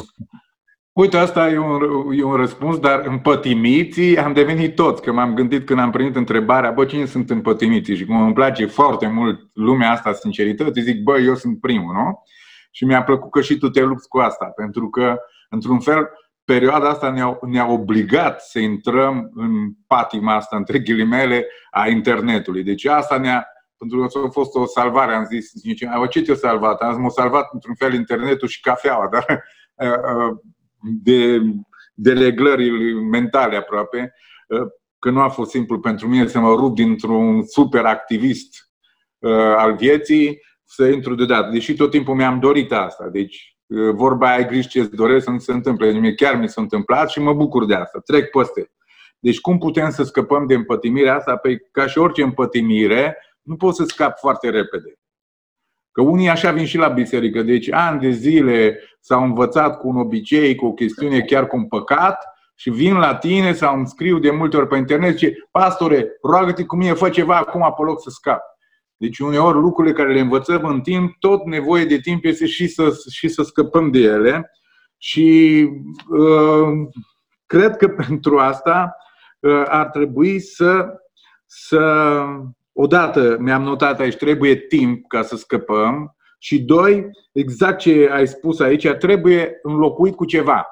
Uite, 0.93 1.17
asta 1.17 1.49
e 1.49 1.59
un, 1.59 1.81
e 2.19 2.23
un 2.23 2.35
răspuns, 2.35 2.79
dar 2.79 3.03
împătimiții 3.07 4.19
am 4.19 4.33
devenit 4.33 4.75
toți, 4.75 5.03
că 5.03 5.13
m-am 5.13 5.35
gândit 5.35 5.67
când 5.67 5.81
am 5.81 5.91
primit 5.91 6.17
întrebarea, 6.17 6.71
bă, 6.71 6.85
cine 6.85 7.05
sunt 7.05 7.31
împătimiții? 7.31 7.97
Și 7.97 8.05
cum 8.05 8.23
îmi 8.23 8.35
place 8.35 8.67
foarte 8.67 9.07
mult 9.07 9.41
lumea 9.53 9.91
asta 9.91 10.13
sinceritate, 10.13 10.81
zic, 10.81 11.03
bă, 11.03 11.19
eu 11.19 11.35
sunt 11.35 11.61
primul, 11.61 11.95
nu? 11.95 12.23
Și 12.71 12.85
mi-a 12.85 13.03
plăcut 13.03 13.31
că 13.31 13.41
și 13.41 13.59
tu 13.59 13.71
te 13.71 13.81
lupți 13.81 14.09
cu 14.09 14.19
asta, 14.19 14.47
pentru 14.47 14.91
că, 14.91 15.17
într-un 15.49 15.81
fel, 15.81 16.11
perioada 16.45 16.89
asta 16.89 17.11
ne-a, 17.11 17.39
ne 17.43 17.63
obligat 17.63 18.43
să 18.43 18.59
intrăm 18.59 19.31
în 19.35 19.73
patima 19.87 20.35
asta, 20.35 20.57
între 20.57 20.79
ghilimele, 20.79 21.47
a 21.71 21.89
internetului. 21.89 22.63
Deci 22.63 22.85
asta 22.85 23.19
ne-a, 23.19 23.47
pentru 23.79 23.99
că 23.99 24.19
a 24.19 24.29
fost 24.29 24.55
o 24.55 24.67
salvare, 24.67 25.15
am 25.15 25.25
zis, 25.25 25.53
zice, 25.55 25.89
ce 26.11 26.23
te-a 26.23 26.35
salvat? 26.35 26.81
Am 26.81 26.93
zis, 26.93 27.03
m-a 27.03 27.09
salvat 27.09 27.49
într-un 27.53 27.75
fel 27.75 27.95
internetul 27.95 28.49
și 28.49 28.61
cafeaua, 28.61 29.09
dar 29.09 29.45
de, 31.03 31.41
de 31.95 32.13
leglări 32.13 32.93
mentale 32.93 33.57
aproape, 33.57 34.15
că 34.99 35.11
nu 35.11 35.21
a 35.21 35.29
fost 35.29 35.51
simplu 35.51 35.81
pentru 35.81 36.09
mine 36.09 36.27
să 36.27 36.39
mă 36.39 36.55
rup 36.55 36.75
dintr-un 36.75 37.43
super 37.43 37.85
activist 37.85 38.71
al 39.57 39.77
vieții 39.77 40.41
să 40.73 40.85
intru 40.85 41.15
deodată. 41.15 41.51
Deși 41.53 41.75
tot 41.75 41.91
timpul 41.91 42.15
mi-am 42.15 42.41
dorit 42.41 42.73
asta. 42.73 43.09
Deci 43.09 43.57
vorba 43.93 44.33
ai 44.33 44.47
grijă 44.47 44.69
ce-ți 44.69 44.97
doresc 44.97 45.25
să 45.25 45.31
nu 45.31 45.39
se 45.39 45.53
întâmple. 45.53 45.91
Mie 45.91 46.15
chiar 46.15 46.37
mi 46.37 46.49
s-a 46.49 46.61
întâmplat 46.61 47.11
și 47.11 47.21
mă 47.21 47.33
bucur 47.33 47.67
de 47.67 47.75
asta. 47.75 47.99
Trec 48.05 48.31
peste. 48.31 48.71
Deci 49.19 49.41
cum 49.41 49.59
putem 49.59 49.91
să 49.91 50.03
scăpăm 50.03 50.47
de 50.47 50.55
împătimirea 50.55 51.15
asta? 51.15 51.37
Păi 51.37 51.59
ca 51.71 51.87
și 51.87 51.99
orice 51.99 52.23
împătimire, 52.23 53.17
nu 53.43 53.57
poți 53.57 53.77
să 53.77 53.85
scap 53.85 54.19
foarte 54.19 54.51
repede. 54.51 54.99
Că 55.93 56.03
unii 56.03 56.29
așa 56.29 56.51
vin 56.51 56.65
și 56.65 56.77
la 56.77 56.89
biserică. 56.89 57.43
Deci 57.43 57.73
ani 57.73 58.01
de 58.01 58.11
zile 58.11 58.81
s-au 59.01 59.23
învățat 59.23 59.79
cu 59.79 59.89
un 59.89 59.97
obicei, 59.97 60.55
cu 60.55 60.67
o 60.67 60.73
chestiune, 60.73 61.21
chiar 61.21 61.47
cu 61.47 61.57
un 61.57 61.67
păcat 61.67 62.25
și 62.55 62.71
vin 62.71 62.97
la 62.97 63.15
tine 63.15 63.53
sau 63.53 63.77
îmi 63.77 63.87
scriu 63.87 64.19
de 64.19 64.31
multe 64.31 64.57
ori 64.57 64.67
pe 64.67 64.77
internet 64.77 65.19
și 65.19 65.45
pastore, 65.51 66.19
roagă-te 66.23 66.65
cu 66.65 66.77
mine, 66.77 66.93
fă 66.93 67.09
ceva 67.09 67.37
acum 67.37 67.75
pe 67.77 67.83
loc 67.83 68.03
să 68.03 68.11
scap. 68.11 68.43
Deci 69.01 69.19
uneori 69.19 69.59
lucrurile 69.59 69.95
care 69.95 70.13
le 70.13 70.21
învățăm 70.21 70.65
în 70.65 70.81
timp, 70.81 71.17
tot 71.19 71.45
nevoie 71.45 71.85
de 71.85 71.99
timp 71.99 72.25
este 72.25 72.47
și 72.47 72.67
să, 72.67 72.91
și 73.11 73.29
să 73.29 73.43
scăpăm 73.43 73.91
de 73.91 73.99
ele. 73.99 74.51
Și 74.97 75.69
uh, 76.09 76.69
cred 77.47 77.77
că 77.77 77.89
pentru 77.89 78.39
asta 78.39 78.97
uh, 79.41 79.63
ar 79.67 79.87
trebui 79.87 80.41
să, 80.41 80.89
să, 81.47 82.15
odată 82.73 83.37
mi-am 83.41 83.63
notat 83.63 84.01
aici, 84.01 84.17
trebuie 84.17 84.57
timp 84.57 85.07
ca 85.09 85.23
să 85.23 85.37
scăpăm 85.37 86.17
și 86.39 86.63
doi, 86.63 87.11
exact 87.33 87.79
ce 87.79 88.09
ai 88.13 88.29
spus 88.29 88.61
aici, 88.61 88.89
trebuie 88.89 89.59
înlocuit 89.63 90.15
cu 90.15 90.25
ceva. 90.25 90.67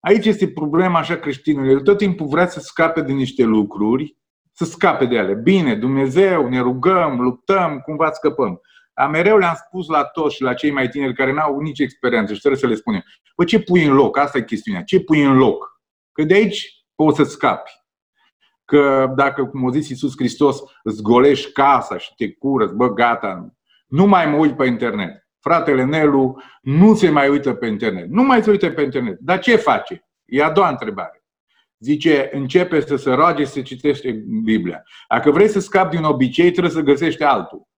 Aici 0.00 0.26
este 0.26 0.48
problema 0.48 0.98
așa 0.98 1.16
creștinului. 1.16 1.70
El 1.70 1.80
tot 1.80 1.98
timpul 1.98 2.26
vrea 2.26 2.46
să 2.46 2.60
scape 2.60 3.00
de 3.00 3.12
niște 3.12 3.42
lucruri, 3.42 4.16
să 4.54 4.64
scape 4.64 5.04
de 5.04 5.14
ele. 5.14 5.34
Bine, 5.34 5.74
Dumnezeu, 5.74 6.48
ne 6.48 6.60
rugăm, 6.60 7.20
luptăm, 7.20 7.78
cumva 7.78 8.10
scăpăm. 8.10 8.60
Dar 8.94 9.08
mereu 9.08 9.38
le-am 9.38 9.54
spus 9.66 9.88
la 9.88 10.04
toți 10.04 10.34
și 10.34 10.42
la 10.42 10.54
cei 10.54 10.70
mai 10.70 10.88
tineri 10.88 11.14
care 11.14 11.32
n-au 11.32 11.58
nici 11.58 11.78
experiență 11.78 12.34
și 12.34 12.38
trebuie 12.38 12.60
să 12.60 12.66
le 12.66 12.74
spunem. 12.74 13.04
Păi 13.34 13.46
ce 13.46 13.60
pui 13.60 13.84
în 13.84 13.94
loc? 13.94 14.18
Asta 14.18 14.38
e 14.38 14.42
chestiunea. 14.42 14.82
Ce 14.82 15.00
pui 15.00 15.22
în 15.22 15.36
loc? 15.36 15.80
Că 16.12 16.22
de 16.22 16.34
aici 16.34 16.84
poți 16.94 17.16
să 17.16 17.24
scapi. 17.24 17.70
Că 18.64 19.12
dacă, 19.16 19.44
cum 19.44 19.66
a 19.66 19.70
zis 19.70 19.88
Iisus 19.88 20.12
Hristos, 20.16 20.62
îți 20.82 21.02
golești 21.02 21.52
casa 21.52 21.98
și 21.98 22.14
te 22.16 22.32
curăți, 22.32 22.74
bă, 22.74 22.92
gata, 22.92 23.54
nu 23.86 24.06
mai 24.06 24.26
mă 24.26 24.36
uit 24.36 24.56
pe 24.56 24.66
internet. 24.66 25.28
Fratele 25.40 25.84
Nelu 25.84 26.42
nu 26.62 26.94
se 26.94 27.10
mai 27.10 27.28
uită 27.28 27.54
pe 27.54 27.66
internet. 27.66 28.08
Nu 28.08 28.22
mai 28.22 28.42
se 28.42 28.50
uită 28.50 28.70
pe 28.70 28.82
internet. 28.82 29.18
Dar 29.20 29.38
ce 29.38 29.56
face? 29.56 30.04
E 30.24 30.42
a 30.42 30.50
doua 30.50 30.68
întrebare. 30.68 31.23
Zice, 31.78 32.28
începe 32.32 32.80
să 32.80 32.96
se 32.96 33.10
roage, 33.10 33.44
să 33.44 33.60
citește 33.60 34.24
Biblia. 34.44 34.82
Dacă 35.08 35.30
vrei 35.30 35.48
să 35.48 35.60
scapi 35.60 35.96
din 35.96 36.04
obicei, 36.04 36.50
trebuie 36.50 36.72
să 36.72 36.80
găsești 36.80 37.22
altul. 37.22 37.68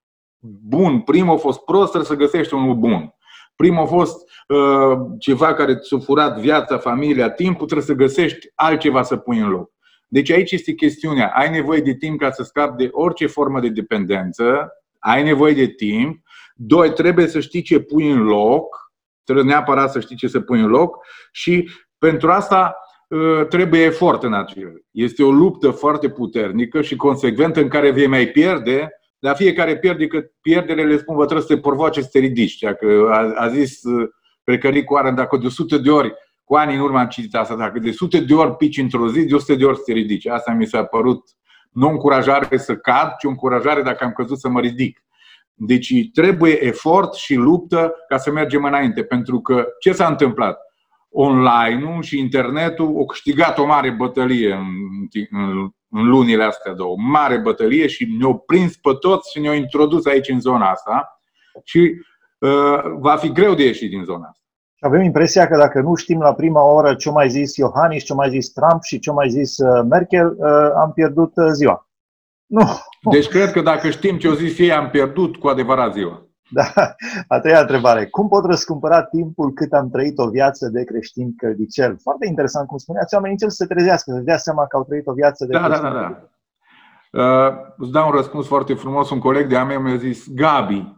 Bun, 0.63 1.01
primul 1.01 1.35
a 1.35 1.39
fost 1.39 1.61
prost, 1.61 1.91
trebuie 1.91 2.11
să 2.11 2.17
găsești 2.17 2.55
unul 2.55 2.75
bun. 2.75 3.15
Primul 3.57 3.83
a 3.83 3.87
fost 3.87 4.31
uh, 4.49 4.99
ceva 5.19 5.55
care 5.55 5.77
ți-a 5.77 5.99
furat 5.99 6.39
viața, 6.39 6.79
familia, 6.79 7.31
timpul, 7.31 7.67
trebuie 7.67 7.87
să 7.87 7.93
găsești 7.95 8.47
altceva 8.55 9.03
să 9.03 9.17
pui 9.17 9.39
în 9.39 9.49
loc. 9.49 9.71
Deci 10.09 10.31
aici 10.31 10.53
este 10.53 10.73
chestiunea. 10.73 11.33
Ai 11.35 11.51
nevoie 11.51 11.81
de 11.81 11.95
timp 11.95 12.21
ca 12.21 12.31
să 12.31 12.43
scapi 12.43 12.83
de 12.83 12.89
orice 12.93 13.27
formă 13.27 13.61
de 13.61 13.69
dependență, 13.69 14.73
ai 14.99 15.23
nevoie 15.23 15.55
de 15.55 15.67
timp. 15.67 16.23
Doi, 16.55 16.93
trebuie 16.93 17.27
să 17.27 17.41
știi 17.41 17.63
ce 17.63 17.81
pui 17.81 18.11
în 18.11 18.23
loc, 18.23 18.93
trebuie 19.25 19.45
neapărat 19.45 19.91
să 19.91 20.01
știi 20.01 20.17
ce 20.17 20.29
să 20.29 20.41
pui 20.41 20.61
în 20.61 20.69
loc 20.69 20.97
și 21.33 21.71
pentru 21.99 22.31
asta 22.31 22.57
ă, 22.67 22.75
trebuie 23.49 23.81
efort 23.81 24.23
în 24.23 24.35
acel. 24.35 24.85
Este 24.91 25.23
o 25.23 25.31
luptă 25.31 25.71
foarte 25.71 26.09
puternică 26.09 26.83
și 26.83 26.97
consecventă 26.97 27.61
în 27.61 27.69
care 27.69 27.91
vei 27.91 28.07
mai 28.07 28.27
pierde, 28.27 28.89
dar 29.19 29.37
fiecare 29.37 29.79
pierde 29.79 30.07
că 30.07 30.23
pierdere 30.41 30.85
le 30.85 30.99
spun, 30.99 31.17
vă 31.17 31.25
trebuie 31.25 31.47
să 31.47 31.55
te 31.55 31.61
porvoace 31.61 32.01
să 32.01 32.09
te 32.13 32.19
ridici. 32.19 32.59
Dacă 32.59 33.09
a, 33.11 33.45
a 33.45 33.49
zis 33.49 33.85
ă, 33.85 34.11
Precăric 34.45 34.91
Warren, 34.91 35.15
dacă 35.15 35.37
de 35.37 35.47
100 35.47 35.79
de 35.79 35.91
ori, 35.91 36.15
cu 36.45 36.55
ani 36.55 36.75
în 36.75 36.81
urmă 36.81 36.99
am 36.99 37.09
citit 37.09 37.35
asta, 37.35 37.57
dacă 37.57 37.79
de 37.79 37.89
100 37.89 38.19
de 38.19 38.35
ori 38.35 38.57
pici 38.57 38.79
într-o 38.79 39.09
zi, 39.09 39.25
de 39.25 39.35
100 39.35 39.55
de 39.55 39.65
ori 39.65 39.77
să 39.77 39.83
te 39.87 39.93
ridici. 39.93 40.27
Asta 40.27 40.53
mi 40.53 40.67
s-a 40.67 40.85
părut 40.85 41.23
nu 41.73 41.89
încurajare 41.89 42.57
să 42.57 42.77
cad, 42.77 43.15
ci 43.19 43.25
încurajare 43.25 43.83
dacă 43.83 44.05
am 44.05 44.13
căzut 44.13 44.39
să 44.39 44.49
mă 44.49 44.61
ridic. 44.61 45.05
Deci 45.55 45.93
trebuie 46.13 46.65
efort 46.65 47.15
și 47.15 47.35
luptă 47.35 47.95
ca 48.09 48.17
să 48.17 48.31
mergem 48.31 48.65
înainte. 48.65 49.05
Pentru 49.05 49.41
că 49.41 49.67
ce 49.81 49.93
s-a 49.93 50.07
întâmplat? 50.07 50.59
Online-ul 51.19 52.03
și 52.03 52.19
internetul 52.19 52.85
au 52.87 53.05
câștigat 53.05 53.59
o 53.59 53.67
mare 53.67 53.91
bătălie 53.91 54.53
în, 54.53 54.67
în, 55.31 55.69
în 55.89 56.09
lunile 56.09 56.45
astea 56.45 56.73
două. 56.73 56.91
O 56.91 56.97
mare 56.99 57.39
bătălie 57.39 57.87
și 57.87 58.17
ne-au 58.19 58.39
prins 58.39 58.77
pe 58.77 58.91
toți 59.01 59.31
și 59.31 59.41
ne-au 59.41 59.55
introdus 59.55 60.07
aici 60.07 60.29
în 60.29 60.41
zona 60.41 60.71
asta. 60.71 61.21
Și 61.65 61.95
uh, 62.39 62.81
va 62.99 63.17
fi 63.17 63.33
greu 63.33 63.55
de 63.55 63.65
ieșit 63.65 63.91
din 63.91 64.05
zona 64.05 64.27
asta. 64.29 64.45
Avem 64.79 65.03
impresia 65.03 65.47
că 65.47 65.57
dacă 65.57 65.81
nu 65.81 65.95
știm 65.95 66.21
la 66.21 66.35
prima 66.35 66.63
oră 66.73 66.95
ce 66.95 67.11
mai 67.11 67.29
zis 67.29 67.57
Iohannis, 67.57 68.05
ce 68.05 68.15
mai 68.15 68.31
zis 68.31 68.53
Trump 68.53 68.83
și 68.83 68.99
ce 68.99 69.11
mai 69.11 69.29
zis 69.29 69.59
uh, 69.59 69.85
Merkel, 69.89 70.37
uh, 70.39 70.71
am 70.77 70.93
pierdut 70.93 71.33
uh, 71.37 71.47
ziua. 71.53 71.89
Nu. 72.47 72.63
Deci 73.11 73.29
cred 73.29 73.51
că 73.53 73.61
dacă 73.61 73.91
știm 73.91 74.19
ce 74.19 74.29
o 74.29 74.35
zis 74.35 74.59
ei, 74.59 74.73
am 74.73 74.91
pierdut 74.91 75.37
cu 75.37 75.49
adevărat 75.49 75.93
ziua. 75.93 76.26
Da. 76.49 76.95
A 77.29 77.41
treia 77.41 77.61
întrebare. 77.61 78.07
Cum 78.07 78.29
pot 78.29 78.45
răscumpăra 78.45 79.03
timpul 79.03 79.53
cât 79.53 79.73
am 79.73 79.91
trăit 79.91 80.19
o 80.19 80.29
viață 80.29 80.69
de 80.69 80.85
creștin 80.85 81.37
căldicel? 81.37 81.97
Foarte 82.03 82.27
interesant 82.27 82.67
cum 82.67 82.79
spuneați, 82.79 83.15
oamenii 83.15 83.37
încep 83.41 83.49
să 83.49 83.65
se 83.65 83.75
trezească, 83.75 84.13
să 84.13 84.21
dea 84.21 84.37
seama 84.37 84.67
că 84.67 84.77
au 84.77 84.85
trăit 84.85 85.07
o 85.07 85.13
viață 85.13 85.45
de 85.45 85.53
da, 85.53 85.65
creștin 85.65 85.83
Da, 85.83 85.93
da, 85.93 86.01
da. 86.01 86.31
Uh, 87.23 87.53
îți 87.77 87.91
dau 87.91 88.09
un 88.09 88.15
răspuns 88.15 88.47
foarte 88.47 88.75
frumos. 88.75 89.11
Un 89.11 89.19
coleg 89.19 89.49
de-a 89.49 89.65
meu 89.65 89.81
mi-a 89.81 89.97
zis, 89.97 90.33
Gabi, 90.35 90.95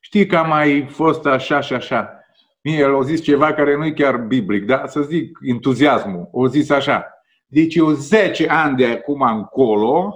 știi 0.00 0.26
că 0.26 0.36
am 0.36 0.48
mai 0.48 0.88
fost 0.90 1.26
așa 1.26 1.60
și 1.60 1.72
așa. 1.72 2.14
Mie 2.62 2.78
el 2.78 2.96
a 2.96 3.02
zis 3.02 3.22
ceva 3.22 3.52
care 3.52 3.76
nu 3.76 3.84
e 3.84 3.92
chiar 3.92 4.16
biblic, 4.16 4.66
dar 4.66 4.88
să 4.88 5.00
zic 5.00 5.38
entuziasmul. 5.42 6.28
O 6.32 6.46
zis 6.46 6.70
așa. 6.70 7.06
Deci 7.46 7.74
eu 7.74 7.90
10 7.90 8.48
ani 8.48 8.76
de 8.76 8.86
acum 8.86 9.20
încolo 9.20 10.14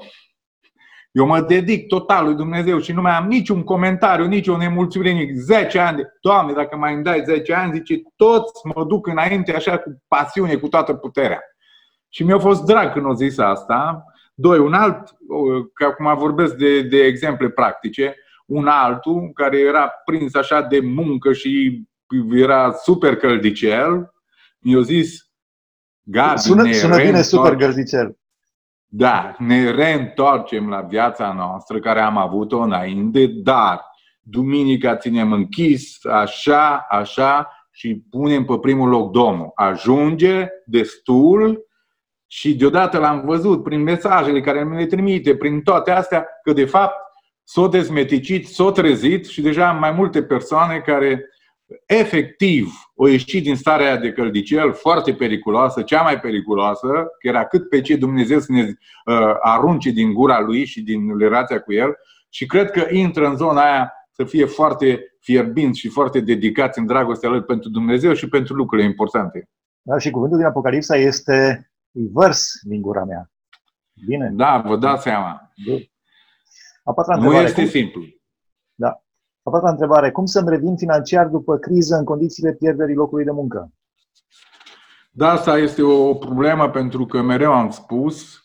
eu 1.14 1.26
mă 1.26 1.40
dedic 1.40 1.86
total 1.86 2.24
lui 2.24 2.34
Dumnezeu 2.34 2.80
și 2.80 2.92
nu 2.92 3.00
mai 3.00 3.12
am 3.12 3.26
niciun 3.26 3.62
comentariu, 3.62 4.26
nici 4.26 4.48
o 4.48 4.56
nemulțumire, 4.56 5.12
nici 5.12 5.34
10 5.34 5.78
ani. 5.78 5.96
De... 5.96 6.02
Doamne, 6.20 6.52
dacă 6.52 6.76
mai 6.76 6.94
îmi 6.94 7.02
dai 7.02 7.22
10 7.24 7.54
ani, 7.54 7.72
zice, 7.72 8.02
toți 8.16 8.66
mă 8.74 8.84
duc 8.84 9.06
înainte 9.06 9.54
așa 9.54 9.78
cu 9.78 10.02
pasiune, 10.08 10.54
cu 10.54 10.68
toată 10.68 10.94
puterea. 10.94 11.40
Și 12.08 12.24
mi-a 12.24 12.38
fost 12.38 12.64
drag 12.64 12.92
când 12.92 13.06
o 13.06 13.14
zis 13.14 13.38
asta. 13.38 14.04
Doi, 14.34 14.58
un 14.58 14.72
alt, 14.72 14.98
că 15.72 15.84
acum 15.84 16.14
vorbesc 16.18 16.54
de, 16.54 16.82
de 16.82 17.04
exemple 17.04 17.50
practice, 17.50 18.16
un 18.46 18.66
altul 18.66 19.30
care 19.34 19.58
era 19.58 19.88
prins 20.04 20.34
așa 20.34 20.60
de 20.60 20.80
muncă 20.80 21.32
și 21.32 21.82
era 22.32 22.72
super 22.72 23.16
căldicel, 23.16 24.12
mi-a 24.58 24.80
zis, 24.80 25.30
Gabi, 26.02 26.38
sună, 26.38 26.72
sună 26.72 26.96
bine 26.96 27.22
super 27.22 27.56
căldicel. 27.56 28.18
Da, 28.96 29.34
ne 29.38 29.70
reîntoarcem 29.70 30.68
la 30.68 30.80
viața 30.80 31.32
noastră 31.32 31.78
care 31.78 32.00
am 32.00 32.16
avut-o 32.16 32.58
înainte, 32.58 33.26
dar 33.26 33.80
duminica 34.20 34.96
ținem 34.96 35.32
închis, 35.32 36.04
așa, 36.04 36.86
așa 36.88 37.50
și 37.70 38.02
punem 38.10 38.44
pe 38.44 38.58
primul 38.58 38.88
loc 38.88 39.10
Domnul. 39.10 39.52
Ajunge 39.54 40.46
destul 40.66 41.66
și 42.26 42.56
deodată 42.56 42.98
l-am 42.98 43.22
văzut 43.24 43.62
prin 43.62 43.82
mesajele 43.82 44.40
care 44.40 44.64
mi 44.64 44.76
le 44.76 44.86
trimite, 44.86 45.36
prin 45.36 45.62
toate 45.62 45.90
astea, 45.90 46.26
că 46.42 46.52
de 46.52 46.64
fapt 46.64 46.96
s-o 47.44 47.68
dezmeticit, 47.68 48.48
s-o 48.48 48.70
trezit 48.70 49.26
și 49.26 49.40
deja 49.40 49.68
am 49.68 49.78
mai 49.78 49.90
multe 49.90 50.22
persoane 50.22 50.78
care 50.78 51.24
efectiv 51.86 52.72
o 52.94 53.08
ieșit 53.08 53.42
din 53.42 53.56
starea 53.56 53.96
de 53.96 54.12
căldicel 54.12 54.72
foarte 54.72 55.14
periculoasă, 55.14 55.82
cea 55.82 56.02
mai 56.02 56.20
periculoasă, 56.20 56.86
că 57.18 57.28
era 57.28 57.44
cât 57.44 57.68
pe 57.68 57.80
ce 57.80 57.96
Dumnezeu 57.96 58.38
să 58.38 58.52
ne 58.52 58.62
uh, 58.62 59.34
arunce 59.40 59.90
din 59.90 60.12
gura 60.12 60.40
lui 60.40 60.64
și 60.64 60.82
din 60.82 61.18
relația 61.18 61.60
cu 61.60 61.72
el 61.72 61.94
și 62.28 62.46
cred 62.46 62.70
că 62.70 62.86
intră 62.90 63.26
în 63.26 63.36
zona 63.36 63.62
aia 63.62 63.92
să 64.12 64.24
fie 64.24 64.44
foarte 64.44 65.16
fierbinți 65.20 65.78
și 65.78 65.88
foarte 65.88 66.20
dedicați 66.20 66.78
în 66.78 66.86
dragostea 66.86 67.28
lor 67.28 67.42
pentru 67.42 67.68
Dumnezeu 67.68 68.12
și 68.12 68.28
pentru 68.28 68.54
lucrurile 68.54 68.88
importante. 68.88 69.48
Da, 69.82 69.98
și 69.98 70.10
cuvântul 70.10 70.38
din 70.38 70.46
Apocalipsa 70.46 70.96
este 70.96 71.70
vers 71.90 72.52
din 72.62 72.80
gura 72.80 73.04
mea. 73.04 73.30
Bine? 74.06 74.30
Da, 74.32 74.62
vă 74.66 74.76
dați 74.76 75.02
seama. 75.02 75.52
A 76.84 77.16
nu 77.16 77.32
este 77.32 77.60
cum... 77.60 77.70
simplu. 77.70 78.02
Da. 79.44 79.50
A 79.50 79.50
patra 79.50 79.70
întrebare. 79.70 80.10
Cum 80.10 80.24
să-mi 80.24 80.48
revin 80.48 80.76
financiar 80.76 81.26
după 81.26 81.56
criză 81.56 81.96
în 81.96 82.04
condițiile 82.04 82.52
pierderii 82.52 82.94
locului 82.94 83.24
de 83.24 83.30
muncă? 83.30 83.72
Da, 85.10 85.30
asta 85.30 85.58
este 85.58 85.82
o 85.82 86.14
problemă 86.14 86.70
pentru 86.70 87.06
că 87.06 87.22
mereu 87.22 87.52
am 87.52 87.70
spus 87.70 88.38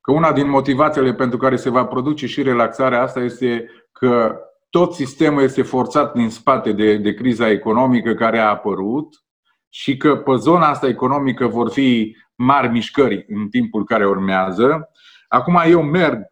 că 0.00 0.12
una 0.12 0.32
din 0.32 0.48
motivațiile 0.48 1.14
pentru 1.14 1.38
care 1.38 1.56
se 1.56 1.70
va 1.70 1.84
produce 1.84 2.26
și 2.26 2.42
relaxarea 2.42 3.02
asta 3.02 3.20
este 3.20 3.70
că 3.92 4.40
tot 4.70 4.94
sistemul 4.94 5.42
este 5.42 5.62
forțat 5.62 6.12
din 6.12 6.30
spate 6.30 6.72
de, 6.72 6.96
de 6.96 7.14
criza 7.14 7.50
economică 7.50 8.14
care 8.14 8.38
a 8.38 8.48
apărut 8.48 9.24
și 9.68 9.96
că 9.96 10.16
pe 10.16 10.34
zona 10.34 10.68
asta 10.68 10.86
economică 10.86 11.46
vor 11.46 11.70
fi 11.70 12.16
mari 12.34 12.68
mișcări 12.68 13.24
în 13.28 13.48
timpul 13.48 13.84
care 13.84 14.06
urmează. 14.06 14.88
Acum 15.28 15.60
eu 15.66 15.82
merg 15.82 16.22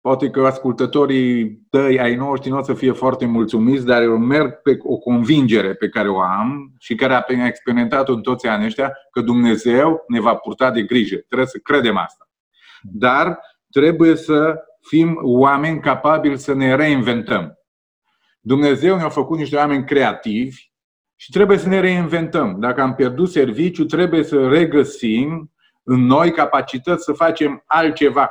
Poate 0.00 0.30
că 0.30 0.46
ascultătorii 0.46 1.60
tăi 1.70 2.00
ai 2.00 2.14
noștri 2.14 2.50
nu 2.50 2.58
o 2.58 2.62
să 2.62 2.74
fie 2.74 2.92
foarte 2.92 3.26
mulțumiți, 3.26 3.86
dar 3.86 4.02
eu 4.02 4.18
merg 4.18 4.52
pe 4.62 4.76
o 4.82 4.96
convingere 4.96 5.74
pe 5.74 5.88
care 5.88 6.08
o 6.08 6.20
am 6.20 6.72
și 6.78 6.94
care 6.94 7.14
a 7.14 7.46
experimentat-o 7.46 8.12
în 8.12 8.20
toți 8.22 8.46
anii 8.46 8.66
ăștia, 8.66 8.92
că 9.10 9.20
Dumnezeu 9.20 10.04
ne 10.08 10.20
va 10.20 10.34
purta 10.34 10.70
de 10.70 10.82
grijă. 10.82 11.16
Trebuie 11.16 11.46
să 11.46 11.58
credem 11.58 11.96
asta. 11.96 12.28
Dar 12.82 13.38
trebuie 13.70 14.16
să 14.16 14.54
fim 14.80 15.18
oameni 15.22 15.80
capabili 15.80 16.38
să 16.38 16.54
ne 16.54 16.74
reinventăm. 16.74 17.58
Dumnezeu 18.40 18.96
ne-a 18.96 19.08
făcut 19.08 19.38
niște 19.38 19.56
oameni 19.56 19.84
creativi 19.84 20.70
și 21.16 21.30
trebuie 21.30 21.58
să 21.58 21.68
ne 21.68 21.80
reinventăm. 21.80 22.56
Dacă 22.60 22.80
am 22.80 22.94
pierdut 22.94 23.30
serviciu, 23.30 23.84
trebuie 23.84 24.22
să 24.22 24.48
regăsim 24.48 25.52
în 25.82 26.00
noi 26.00 26.30
capacități 26.30 27.04
să 27.04 27.12
facem 27.12 27.62
altceva 27.66 28.30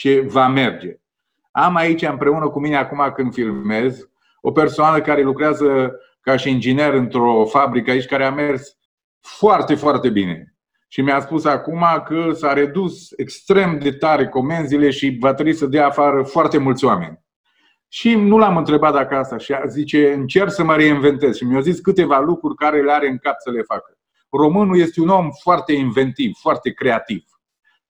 ce 0.00 0.20
va 0.20 0.48
merge. 0.48 1.00
Am 1.50 1.76
aici 1.76 2.02
împreună 2.02 2.48
cu 2.48 2.60
mine 2.60 2.76
acum 2.76 3.12
când 3.14 3.32
filmez 3.32 4.08
o 4.40 4.52
persoană 4.52 5.00
care 5.00 5.22
lucrează 5.22 5.92
ca 6.20 6.36
și 6.36 6.50
inginer 6.50 6.94
într-o 6.94 7.44
fabrică 7.44 7.90
aici 7.90 8.06
care 8.06 8.24
a 8.24 8.30
mers 8.30 8.76
foarte, 9.20 9.74
foarte 9.74 10.08
bine. 10.08 10.54
Și 10.88 11.02
mi-a 11.02 11.20
spus 11.20 11.44
acum 11.44 11.84
că 12.06 12.32
s-a 12.32 12.52
redus 12.52 13.10
extrem 13.16 13.78
de 13.78 13.92
tare 13.92 14.28
comenzile 14.28 14.90
și 14.90 15.16
va 15.20 15.34
trebui 15.34 15.54
să 15.54 15.66
dea 15.66 15.86
afară 15.86 16.22
foarte 16.22 16.58
mulți 16.58 16.84
oameni. 16.84 17.20
Și 17.88 18.14
nu 18.14 18.38
l-am 18.38 18.56
întrebat 18.56 18.92
dacă 18.92 19.16
asta 19.16 19.36
și 19.36 19.54
zice, 19.66 20.12
încerc 20.12 20.50
să 20.50 20.64
mă 20.64 20.76
reinventez. 20.76 21.36
Și 21.36 21.44
mi-a 21.44 21.60
zis 21.60 21.80
câteva 21.80 22.18
lucruri 22.18 22.54
care 22.54 22.82
le 22.82 22.92
are 22.92 23.08
în 23.08 23.18
cap 23.18 23.34
să 23.38 23.50
le 23.50 23.62
facă. 23.62 23.98
românul 24.30 24.78
este 24.78 25.00
un 25.00 25.08
om 25.08 25.30
foarte 25.42 25.72
inventiv, 25.72 26.32
foarte 26.40 26.70
creativ. 26.70 27.24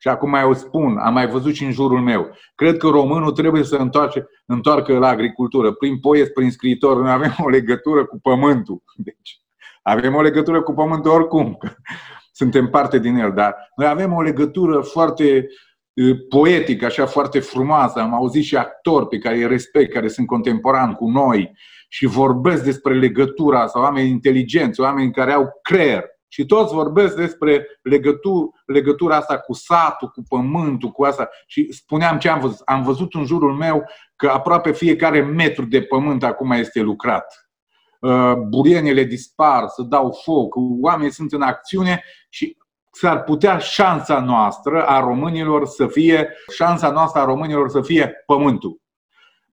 Și 0.03 0.09
acum 0.09 0.31
mai 0.31 0.45
o 0.45 0.53
spun, 0.53 0.99
am 0.99 1.13
mai 1.13 1.29
văzut 1.29 1.55
și 1.55 1.65
în 1.65 1.73
jurul 1.73 2.01
meu. 2.01 2.31
Cred 2.55 2.77
că 2.77 2.89
românul 2.89 3.33
trebuie 3.33 3.65
să 3.65 3.77
întoarce, 3.77 4.27
întoarcă 4.47 4.99
la 4.99 5.09
agricultură. 5.09 5.73
Prin 5.73 5.99
poet, 5.99 6.33
prin 6.33 6.51
scriitor, 6.51 7.03
noi 7.03 7.11
avem 7.11 7.35
o 7.39 7.49
legătură 7.49 8.05
cu 8.05 8.19
pământul. 8.23 8.83
Deci, 8.97 9.41
avem 9.83 10.15
o 10.15 10.23
legătură 10.23 10.63
cu 10.63 10.73
pământul 10.73 11.11
oricum. 11.11 11.59
Suntem 12.33 12.69
parte 12.69 12.99
din 12.99 13.17
el, 13.17 13.33
dar 13.33 13.57
noi 13.77 13.87
avem 13.87 14.13
o 14.13 14.23
legătură 14.23 14.81
foarte 14.81 15.47
poetică, 16.29 16.85
așa 16.85 17.07
foarte 17.07 17.41
frumoasă. 17.41 17.99
Am 17.99 18.15
auzit 18.15 18.45
și 18.45 18.57
actori 18.57 19.09
pe 19.09 19.19
care 19.19 19.37
îi 19.37 19.47
respect, 19.47 19.93
care 19.93 20.09
sunt 20.09 20.27
contemporani 20.27 20.95
cu 20.95 21.09
noi 21.09 21.53
și 21.89 22.07
vorbesc 22.07 22.65
despre 22.65 22.95
legătura 22.95 23.67
sau 23.67 23.83
oameni 23.83 24.09
inteligenți, 24.09 24.81
oameni 24.81 25.13
care 25.13 25.33
au 25.33 25.49
creier. 25.63 26.05
Și 26.33 26.47
toți 26.47 26.75
vorbesc 26.75 27.17
despre 27.17 27.67
legătura, 27.83 28.49
legătura 28.67 29.17
asta 29.17 29.39
cu 29.39 29.53
satul, 29.53 30.09
cu 30.09 30.23
pământul, 30.29 30.91
cu 30.91 31.05
asta. 31.05 31.29
Și 31.47 31.73
spuneam 31.73 32.19
ce 32.19 32.29
am 32.29 32.41
văzut. 32.41 32.61
Am 32.65 32.83
văzut 32.83 33.15
în 33.15 33.25
jurul 33.25 33.55
meu 33.55 33.85
că 34.17 34.29
aproape 34.29 34.73
fiecare 34.73 35.21
metru 35.21 35.65
de 35.65 35.83
pământ 35.83 36.25
acum 36.25 36.51
este 36.51 36.81
lucrat. 36.81 37.51
Uh, 38.01 38.33
burienele 38.49 39.05
dispar, 39.05 39.69
să 39.69 39.83
dau 39.83 40.21
foc, 40.25 40.55
oamenii 40.81 41.13
sunt 41.13 41.33
în 41.33 41.43
acțiune 41.43 42.03
și 42.29 42.57
s-ar 42.93 43.23
putea 43.23 43.59
șansa 43.59 44.21
noastră 44.21 44.87
a 44.87 45.01
românilor 45.01 45.67
să 45.67 45.87
fie, 45.87 46.35
șansa 46.55 46.91
noastră 46.91 47.21
a 47.21 47.25
românilor 47.25 47.69
să 47.69 47.81
fie 47.81 48.23
pământul. 48.27 48.81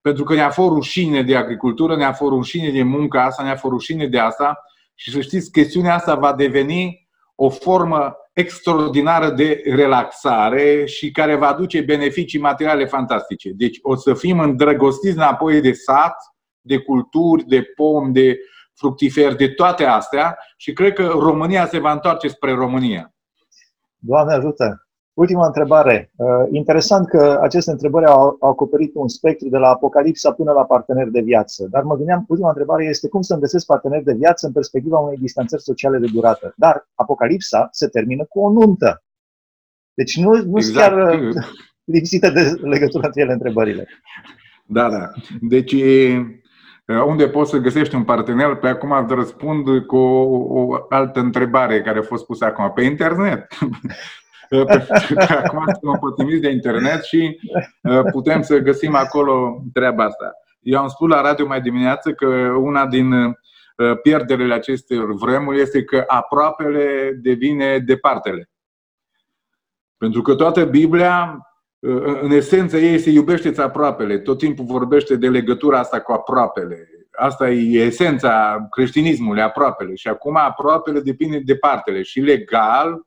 Pentru 0.02 0.24
că 0.24 0.34
ne-a 0.34 0.50
fost 0.50 0.70
rușine 0.70 1.24
de 1.24 1.36
agricultură, 1.36 1.96
ne-a 1.96 2.14
fost 2.14 2.32
rușine 2.32 2.70
de 2.70 2.84
munca 2.84 3.24
asta, 3.24 3.44
ne-a 3.44 3.56
fost 3.56 3.74
rușine 3.74 4.08
de 4.08 4.20
asta 4.20 4.62
și 5.00 5.12
să 5.12 5.22
știți, 5.22 5.52
chestiunea 5.52 5.94
asta 5.94 6.16
va 6.16 6.34
deveni 6.34 7.08
o 7.36 7.50
formă 7.50 8.16
extraordinară 8.34 9.30
de 9.30 9.62
relaxare 9.66 10.86
și 10.86 11.12
care 11.12 11.36
va 11.36 11.48
aduce 11.48 11.82
beneficii 11.82 12.40
materiale 12.40 12.86
fantastice. 12.86 13.52
Deci 13.56 13.78
o 13.82 13.96
să 13.96 14.14
fim 14.14 14.40
îndrăgostiți 14.40 15.16
înapoi 15.16 15.62
de 15.62 15.72
sat, 15.72 16.16
de 16.62 16.78
culturi, 16.78 17.44
de 17.44 17.64
pom, 17.76 18.12
de 18.12 18.38
fructifer, 18.74 19.36
de 19.36 19.48
toate 19.48 19.84
astea 19.84 20.38
și 20.58 20.74
cred 20.74 20.94
că 20.94 21.06
România 21.08 21.68
se 21.68 21.80
va 21.80 21.92
întoarce 21.92 22.28
spre 22.28 22.54
România. 22.54 23.14
Doamne 23.98 24.34
ajută! 24.34 24.87
Ultima 25.18 25.46
întrebare. 25.46 26.12
Uh, 26.16 26.28
interesant 26.52 27.08
că 27.08 27.40
aceste 27.42 27.72
întrebări 27.72 28.06
au 28.06 28.38
acoperit 28.40 28.92
un 28.94 29.08
spectru 29.08 29.50
de 29.50 29.58
la 29.58 29.68
apocalipsa 29.68 30.32
până 30.32 30.52
la 30.52 30.66
parteneri 30.66 31.12
de 31.12 31.22
viață. 31.22 31.68
Dar 31.70 31.84
mă 31.84 31.96
gândeam, 31.96 32.26
ultima 32.28 32.48
întrebare 32.48 32.86
este 32.86 33.08
cum 33.08 33.22
să-mi 33.22 33.40
găsesc 33.40 33.66
parteneri 33.66 34.04
de 34.04 34.14
viață 34.14 34.46
în 34.46 34.52
perspectiva 34.52 35.00
unei 35.00 35.18
distanțări 35.18 35.62
sociale 35.62 35.98
de 35.98 36.08
durată. 36.14 36.54
Dar 36.56 36.88
apocalipsa 36.96 37.68
se 37.72 37.88
termină 37.88 38.26
cu 38.30 38.40
o 38.40 38.52
nuntă. 38.52 39.04
Deci 39.94 40.18
nu, 40.18 40.36
nu 40.46 40.58
exact. 40.58 40.78
chiar 40.78 41.20
uh, 41.20 41.36
lipsită 41.94 42.30
de 42.30 42.42
legătură 42.62 43.06
între 43.06 43.22
ele 43.22 43.34
întrebările. 43.34 43.88
Da, 44.66 44.90
da. 44.90 45.12
Deci 45.42 45.76
unde 47.08 47.30
poți 47.30 47.50
să 47.50 47.58
găsești 47.58 47.96
un 47.96 48.04
partener? 48.04 48.56
Pe 48.56 48.68
acum 48.68 48.92
îți 48.92 49.14
răspund 49.14 49.86
cu 49.86 49.98
o, 49.98 50.66
o 50.66 50.86
altă 50.90 51.20
întrebare 51.20 51.82
care 51.82 52.00
a 52.00 52.02
fost 52.02 52.26
pusă 52.26 52.46
acum. 52.46 52.72
Pe 52.76 52.82
internet. 52.82 53.48
acum 54.50 55.64
suntem 55.66 55.90
împătimiți 56.02 56.42
de 56.42 56.50
internet 56.50 57.04
și 57.04 57.40
putem 58.12 58.42
să 58.42 58.58
găsim 58.58 58.96
acolo 58.96 59.64
treaba 59.74 60.04
asta. 60.04 60.32
Eu 60.60 60.80
am 60.80 60.88
spus 60.88 61.10
la 61.10 61.22
radio 61.22 61.48
mai 61.48 61.62
dimineață 61.62 62.12
că 62.12 62.26
una 62.58 62.86
din 62.86 63.38
pierderile 64.02 64.54
acestor 64.54 65.14
vremuri 65.14 65.62
este 65.62 65.84
că 65.84 66.04
aproapele 66.08 67.12
devine 67.22 67.78
departele. 67.78 68.50
Pentru 69.98 70.22
că 70.22 70.36
toată 70.36 70.66
Biblia 70.66 71.42
în 72.22 72.32
esență 72.32 72.78
ei 72.78 73.00
se 73.00 73.10
iubește 73.10 73.62
aproapele. 73.62 74.18
Tot 74.18 74.38
timpul 74.38 74.66
vorbește 74.66 75.16
de 75.16 75.30
legătura 75.30 75.80
asta 75.80 76.00
cu 76.00 76.12
aproapele. 76.12 76.90
Asta 77.12 77.50
e 77.50 77.84
esența 77.84 78.68
creștinismului, 78.70 79.42
aproapele. 79.42 79.96
Și 79.96 80.08
acum 80.08 80.36
aproapele 80.36 81.00
depinde 81.00 81.40
de 81.40 81.56
partele. 81.56 82.02
Și 82.02 82.20
legal, 82.20 83.06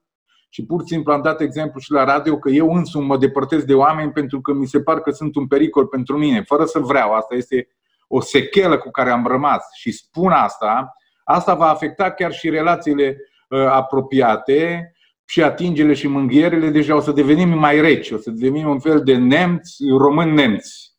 și 0.52 0.64
pur 0.64 0.80
și 0.80 0.86
simplu 0.86 1.12
am 1.12 1.22
dat 1.22 1.40
exemplu 1.40 1.80
și 1.80 1.92
la 1.92 2.04
radio 2.04 2.38
că 2.38 2.50
eu 2.50 2.74
însumi 2.74 3.06
mă 3.06 3.16
depărtez 3.16 3.64
de 3.64 3.74
oameni 3.74 4.12
pentru 4.12 4.40
că 4.40 4.52
mi 4.52 4.66
se 4.66 4.80
par 4.80 5.00
că 5.00 5.10
sunt 5.10 5.36
un 5.36 5.46
pericol 5.46 5.86
pentru 5.86 6.18
mine, 6.18 6.42
fără 6.42 6.64
să 6.64 6.78
vreau. 6.78 7.12
Asta 7.12 7.34
este 7.34 7.68
o 8.08 8.20
sechelă 8.20 8.78
cu 8.78 8.90
care 8.90 9.10
am 9.10 9.26
rămas. 9.26 9.64
Și 9.74 9.92
spun 9.92 10.30
asta, 10.30 10.92
asta 11.24 11.54
va 11.54 11.68
afecta 11.68 12.10
chiar 12.10 12.32
și 12.32 12.50
relațiile 12.50 13.16
uh, 13.48 13.66
apropiate, 13.66 14.92
și 15.30 15.42
atingele 15.42 15.92
și 15.92 16.08
mânghierile, 16.08 16.70
deja 16.70 16.96
o 16.96 17.00
să 17.00 17.12
devenim 17.12 17.48
mai 17.48 17.80
reci, 17.80 18.10
o 18.10 18.16
să 18.16 18.30
devenim 18.30 18.68
un 18.68 18.78
fel 18.78 19.02
de 19.02 19.16
nemți, 19.16 19.76
români-nemți. 19.98 20.89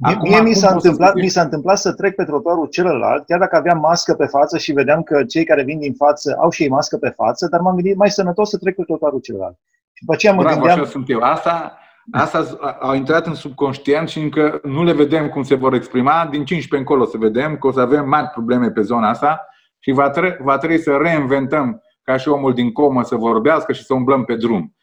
Acum, 0.00 0.28
Mie 0.28 0.40
mi 0.40 0.52
s-a, 0.52 0.72
întâmplat, 0.72 1.14
mi 1.14 1.28
s-a 1.28 1.42
întâmplat 1.42 1.78
să 1.78 1.92
trec 1.92 2.14
pe 2.14 2.24
trotuarul 2.24 2.66
celălalt, 2.66 3.26
chiar 3.26 3.38
dacă 3.38 3.56
aveam 3.56 3.78
mască 3.78 4.14
pe 4.14 4.26
față 4.26 4.58
și 4.58 4.72
vedeam 4.72 5.02
că 5.02 5.24
cei 5.24 5.44
care 5.44 5.62
vin 5.62 5.78
din 5.78 5.94
față 5.94 6.36
au 6.40 6.50
și 6.50 6.62
ei 6.62 6.68
mască 6.68 6.96
pe 6.96 7.08
față, 7.08 7.48
dar 7.50 7.60
m-am 7.60 7.74
gândit 7.74 7.96
mai 7.96 8.10
sănătos 8.10 8.48
să 8.48 8.58
trec 8.58 8.74
pe 8.76 8.82
trotuarul 8.82 9.20
celălalt. 9.20 9.56
Și 9.92 10.00
după 10.04 10.12
aceea 10.12 10.32
mă 10.32 10.42
Bravo, 10.42 10.56
gândeam... 10.56 10.80
așa 10.80 10.90
sunt 10.90 11.10
eu. 11.10 11.20
Asta, 11.20 11.78
asta 12.10 12.58
au 12.80 12.94
intrat 12.94 13.26
în 13.26 13.34
subconștient 13.34 14.08
și 14.08 14.18
încă 14.18 14.60
nu 14.62 14.84
le 14.84 14.92
vedem 14.92 15.28
cum 15.28 15.42
se 15.42 15.54
vor 15.54 15.74
exprima. 15.74 16.28
Din 16.30 16.44
15 16.44 16.76
încolo 16.76 17.04
să 17.04 17.16
vedem 17.16 17.56
că 17.56 17.66
o 17.66 17.72
să 17.72 17.80
avem 17.80 18.08
mari 18.08 18.28
probleme 18.28 18.70
pe 18.70 18.80
zona 18.80 19.08
asta 19.08 19.46
și 19.78 19.90
va, 19.92 20.10
tre- 20.10 20.40
va 20.42 20.58
trebui 20.58 20.78
să 20.78 20.96
reinventăm 20.96 21.82
ca 22.02 22.16
și 22.16 22.28
omul 22.28 22.54
din 22.54 22.72
comă 22.72 23.02
să 23.02 23.16
vorbească 23.16 23.72
și 23.72 23.84
să 23.84 23.94
umblăm 23.94 24.24
pe 24.24 24.36
drum. 24.36 24.75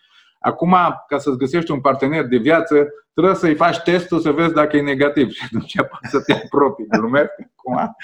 Acum, 0.43 0.75
ca 1.07 1.17
să-ți 1.17 1.37
găsești 1.37 1.71
un 1.71 1.81
partener 1.81 2.25
de 2.25 2.37
viață, 2.37 2.87
trebuie 3.13 3.35
să-i 3.35 3.55
faci 3.55 3.77
testul 3.77 4.19
să 4.19 4.31
vezi 4.31 4.53
dacă 4.53 4.77
e 4.77 4.81
negativ 4.81 5.31
și 5.35 5.43
atunci 5.45 5.75
poți 5.75 6.11
să 6.11 6.21
te 6.21 6.33
apropii. 6.33 6.87
Glumesc 6.87 7.31
acum. 7.39 7.95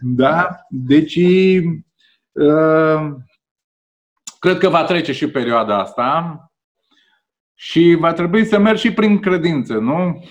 Da? 0.00 0.48
Deci, 0.68 1.16
uh, 2.32 3.12
cred 4.38 4.58
că 4.58 4.68
va 4.68 4.84
trece 4.84 5.12
și 5.12 5.30
perioada 5.30 5.78
asta 5.78 6.40
și 7.54 7.96
va 7.98 8.12
trebui 8.12 8.44
să 8.44 8.58
mergi 8.58 8.86
și 8.86 8.92
prin 8.92 9.18
credință, 9.18 9.74
nu? 9.74 10.24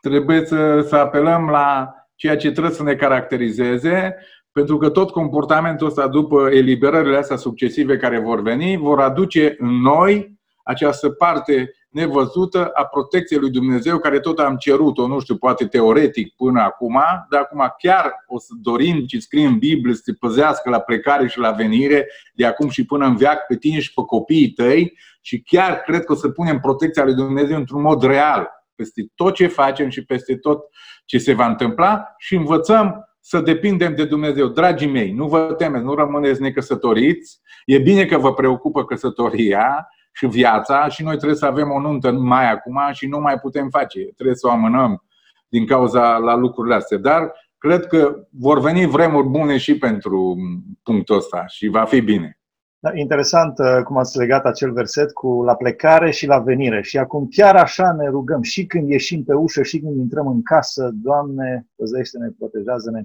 Trebuie 0.00 0.44
să, 0.44 0.80
să 0.80 0.96
apelăm 0.96 1.48
la 1.48 1.94
ceea 2.14 2.36
ce 2.36 2.50
trebuie 2.50 2.72
să 2.72 2.82
ne 2.82 2.94
caracterizeze 2.94 4.16
pentru 4.52 4.76
că 4.76 4.90
tot 4.90 5.10
comportamentul 5.10 5.86
ăsta, 5.86 6.08
după 6.08 6.48
eliberările 6.50 7.16
astea 7.16 7.36
succesive 7.36 7.96
care 7.96 8.18
vor 8.18 8.42
veni, 8.42 8.76
vor 8.76 9.00
aduce 9.00 9.54
în 9.58 9.80
noi 9.80 10.39
această 10.64 11.10
parte 11.10 11.74
nevăzută 11.88 12.70
a 12.74 12.84
protecției 12.84 13.40
lui 13.40 13.50
Dumnezeu, 13.50 13.98
care 13.98 14.20
tot 14.20 14.38
am 14.38 14.56
cerut-o, 14.56 15.06
nu 15.06 15.20
știu, 15.20 15.36
poate 15.36 15.66
teoretic 15.66 16.34
până 16.34 16.60
acum, 16.60 17.00
dar 17.30 17.40
acum 17.40 17.74
chiar 17.78 18.14
o 18.26 18.38
să 18.38 18.52
dorim 18.62 19.06
și 19.06 19.20
scrie 19.20 19.46
în 19.46 19.58
Biblie 19.58 19.94
să 19.94 20.00
te 20.04 20.12
păzească 20.12 20.70
la 20.70 20.80
plecare 20.80 21.28
și 21.28 21.38
la 21.38 21.50
venire, 21.50 22.06
de 22.34 22.46
acum 22.46 22.68
și 22.68 22.84
până 22.84 23.06
în 23.06 23.16
veac 23.16 23.46
pe 23.46 23.56
tine 23.56 23.80
și 23.80 23.92
pe 23.92 24.02
copiii 24.06 24.50
tăi 24.50 24.98
și 25.20 25.42
chiar 25.42 25.80
cred 25.80 26.04
că 26.04 26.12
o 26.12 26.16
să 26.16 26.28
punem 26.28 26.60
protecția 26.60 27.04
lui 27.04 27.14
Dumnezeu 27.14 27.56
într-un 27.56 27.82
mod 27.82 28.02
real 28.02 28.48
peste 28.74 29.10
tot 29.14 29.34
ce 29.34 29.46
facem 29.46 29.88
și 29.88 30.04
peste 30.04 30.36
tot 30.36 30.64
ce 31.04 31.18
se 31.18 31.32
va 31.32 31.46
întâmpla 31.46 32.14
și 32.18 32.34
învățăm 32.34 33.04
să 33.20 33.40
depindem 33.40 33.94
de 33.94 34.04
Dumnezeu. 34.04 34.46
Dragii 34.46 34.90
mei, 34.90 35.12
nu 35.12 35.28
vă 35.28 35.40
temeți, 35.40 35.84
nu 35.84 35.94
rămâneți 35.94 36.40
necăsătoriți. 36.40 37.40
E 37.64 37.78
bine 37.78 38.04
că 38.04 38.18
vă 38.18 38.34
preocupă 38.34 38.84
căsătoria 38.84 39.88
și 40.20 40.26
viața 40.26 40.88
și 40.88 41.02
noi 41.02 41.16
trebuie 41.16 41.36
să 41.36 41.46
avem 41.46 41.70
o 41.70 41.80
nuntă 41.80 42.12
mai 42.12 42.50
acum 42.50 42.78
și 42.92 43.06
nu 43.06 43.18
mai 43.18 43.38
putem 43.38 43.68
face. 43.68 44.00
Trebuie 44.14 44.36
să 44.36 44.46
o 44.46 44.50
amânăm 44.50 45.04
din 45.48 45.66
cauza 45.66 46.16
la 46.16 46.34
lucrurile 46.34 46.74
astea. 46.74 46.98
Dar 46.98 47.32
cred 47.58 47.86
că 47.86 48.16
vor 48.30 48.60
veni 48.60 48.86
vremuri 48.86 49.26
bune 49.26 49.56
și 49.56 49.78
pentru 49.78 50.36
punctul 50.82 51.16
ăsta 51.16 51.44
și 51.46 51.68
va 51.68 51.84
fi 51.84 52.00
bine. 52.00 52.38
Da, 52.78 52.90
interesant 52.94 53.58
uh, 53.58 53.82
cum 53.84 53.96
ați 53.96 54.18
legat 54.18 54.44
acel 54.44 54.72
verset 54.72 55.12
cu 55.12 55.42
la 55.42 55.54
plecare 55.54 56.10
și 56.10 56.26
la 56.26 56.38
venire. 56.38 56.82
Și 56.82 56.98
acum 56.98 57.28
chiar 57.30 57.56
așa 57.56 57.92
ne 57.92 58.08
rugăm 58.08 58.42
și 58.42 58.66
când 58.66 58.88
ieșim 58.88 59.24
pe 59.24 59.34
ușă 59.34 59.62
și 59.62 59.80
când 59.80 59.96
intrăm 59.96 60.26
în 60.26 60.42
casă, 60.42 60.90
Doamne, 60.92 61.66
păzește-ne, 61.76 62.28
protejează-ne. 62.38 63.02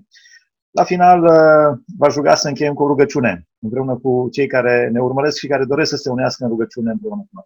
La 0.76 0.84
final, 0.84 1.24
uh, 1.24 1.80
v-aș 1.98 2.16
ruga 2.16 2.36
să 2.36 2.48
încheiem 2.48 2.74
cu 2.74 2.84
o 2.84 2.88
rugăciune, 2.88 3.48
împreună 3.60 3.96
cu 3.96 4.28
cei 4.32 4.48
care 4.48 4.90
ne 4.92 5.00
urmăresc 5.00 5.38
și 5.38 5.48
care 5.48 5.66
doresc 5.66 5.90
să 5.90 5.96
se 5.96 6.10
unească 6.10 6.44
în 6.44 6.50
rugăciune 6.50 6.92
împreună 6.92 7.22
cu 7.22 7.30
noi. 7.32 7.44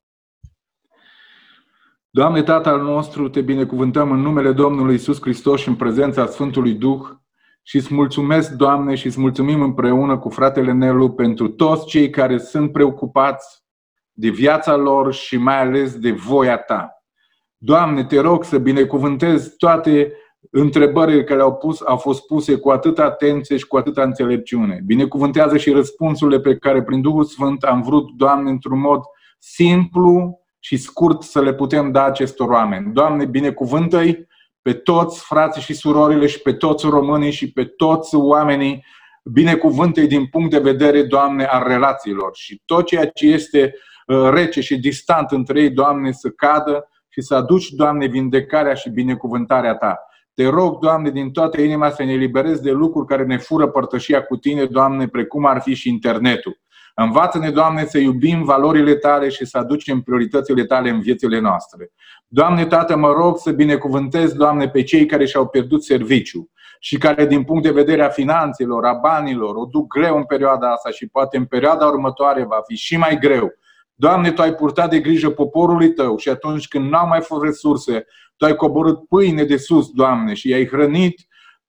Doamne, 2.10 2.44
Tatăl 2.44 2.82
nostru, 2.82 3.30
te 3.30 3.42
binecuvântăm 3.42 4.12
în 4.12 4.20
numele 4.20 4.52
Domnului 4.52 4.96
Isus 4.96 5.22
Hristos 5.22 5.62
și 5.62 5.68
în 5.68 5.76
prezența 5.76 6.26
Sfântului 6.26 6.74
Duh 6.74 7.02
și 7.62 7.76
îți 7.76 7.94
mulțumesc, 7.94 8.52
Doamne, 8.52 8.96
și 8.96 9.06
îți 9.06 9.20
mulțumim 9.20 9.62
împreună 9.62 10.18
cu 10.18 10.30
fratele 10.30 10.72
Nelu 10.72 11.12
pentru 11.12 11.48
toți 11.48 11.86
cei 11.86 12.10
care 12.10 12.38
sunt 12.38 12.72
preocupați 12.72 13.64
de 14.12 14.30
viața 14.30 14.76
lor 14.76 15.14
și 15.14 15.38
mai 15.38 15.62
ales 15.62 16.00
de 16.00 16.12
voia 16.12 16.58
Ta. 16.58 17.04
Doamne, 17.58 18.06
te 18.06 18.20
rog 18.20 18.44
să 18.44 18.58
binecuvântezi 18.58 19.56
toate 19.58 20.14
întrebările 20.52 21.24
care 21.24 21.42
au, 21.42 21.56
pus, 21.56 21.82
au 21.86 21.98
fost 21.98 22.26
puse 22.26 22.56
cu 22.56 22.70
atâta 22.70 23.04
atenție 23.04 23.58
și 23.58 23.68
cu 23.68 23.78
atâta 23.78 24.04
înțelepciune. 24.04 24.82
Binecuvântează 24.86 25.58
și 25.58 25.72
răspunsurile 25.72 26.40
pe 26.40 26.58
care 26.58 26.84
prin 26.84 27.02
Duhul 27.02 27.24
Sfânt 27.24 27.64
am 27.64 27.82
vrut, 27.82 28.10
Doamne, 28.18 28.50
într-un 28.50 28.80
mod 28.80 29.02
simplu 29.40 30.40
și 30.60 30.78
scurt 30.78 31.22
să 31.22 31.42
le 31.42 31.54
putem 31.54 31.92
da 31.92 32.04
acestor 32.04 32.50
oameni. 32.50 32.94
Doamne, 32.94 33.26
binecuvântă-i 33.26 34.28
pe 34.62 34.74
toți 34.74 35.24
frații 35.26 35.62
și 35.62 35.74
surorile 35.74 36.28
și 36.28 36.42
pe 36.42 36.54
toți 36.54 36.86
românii 36.86 37.32
și 37.32 37.52
pe 37.52 37.66
toți 37.66 38.16
oamenii 38.16 38.86
binecuvântei 39.24 40.08
din 40.08 40.26
punct 40.26 40.52
de 40.52 40.60
vedere, 40.60 41.04
Doamne, 41.04 41.44
al 41.44 41.68
relațiilor 41.68 42.30
și 42.34 42.62
tot 42.66 42.86
ceea 42.86 43.06
ce 43.06 43.28
este 43.28 43.74
uh, 44.08 44.30
rece 44.30 44.62
și 44.62 44.80
distant 44.80 45.32
între 45.32 45.62
ei, 45.62 45.70
Doamne, 45.70 46.12
să 46.12 46.30
cadă 46.30 46.90
și 47.10 47.22
să 47.22 47.36
aduci, 47.36 47.70
Doamne, 47.70 48.06
vindecarea 48.06 48.74
și 48.74 48.90
binecuvântarea 48.90 49.76
Ta. 49.76 50.00
Te 50.40 50.48
rog, 50.48 50.80
Doamne, 50.80 51.10
din 51.10 51.32
toată 51.32 51.62
inima 51.62 51.90
să 51.90 52.04
ne 52.04 52.12
eliberezi 52.12 52.62
de 52.62 52.72
lucruri 52.72 53.08
care 53.08 53.24
ne 53.24 53.38
fură 53.38 53.68
părtășia 53.68 54.24
cu 54.24 54.38
Tine, 54.38 54.66
Doamne, 54.66 55.08
precum 55.08 55.46
ar 55.46 55.62
fi 55.62 55.74
și 55.74 55.90
internetul. 55.90 56.60
Învață-ne, 56.96 57.50
Doamne, 57.50 57.86
să 57.86 57.98
iubim 57.98 58.44
valorile 58.44 58.96
Tale 58.96 59.30
și 59.30 59.46
să 59.46 59.58
aducem 59.58 60.02
prioritățile 60.02 60.66
Tale 60.66 60.90
în 60.90 61.02
viețile 61.02 61.40
noastre. 61.40 61.92
Doamne, 62.28 62.66
Tată, 62.66 62.96
mă 62.96 63.12
rog 63.12 63.38
să 63.38 63.52
binecuvântez, 63.52 64.34
Doamne, 64.34 64.70
pe 64.70 64.84
cei 64.84 65.06
care 65.06 65.26
și-au 65.26 65.48
pierdut 65.48 65.84
serviciu 65.84 66.50
și 66.80 66.98
care, 66.98 67.26
din 67.26 67.44
punct 67.44 67.64
de 67.64 67.72
vedere 67.72 68.04
a 68.04 68.10
finanțelor, 68.10 68.86
a 68.86 68.94
banilor, 68.94 69.56
o 69.56 69.66
duc 69.66 69.88
greu 69.88 70.18
în 70.18 70.24
perioada 70.24 70.72
asta 70.72 70.90
și 70.90 71.08
poate 71.08 71.38
în 71.38 71.46
perioada 71.46 71.86
următoare 71.86 72.44
va 72.44 72.62
fi 72.68 72.76
și 72.76 72.98
mai 72.98 73.18
greu. 73.20 73.52
Doamne, 73.94 74.32
Tu 74.32 74.42
ai 74.42 74.54
purtat 74.54 74.90
de 74.90 75.00
grijă 75.00 75.30
poporului 75.30 75.94
Tău 75.94 76.18
și 76.18 76.30
atunci 76.30 76.68
când 76.68 76.90
n-au 76.90 77.08
mai 77.08 77.22
fost 77.22 77.44
resurse, 77.44 78.06
Tu 78.40 78.46
ai 78.46 78.56
coborât 78.56 79.08
pâine 79.08 79.44
de 79.44 79.58
sus, 79.58 79.90
Doamne, 79.90 80.34
și 80.34 80.50
i-ai 80.50 80.68
hrănit 80.68 81.28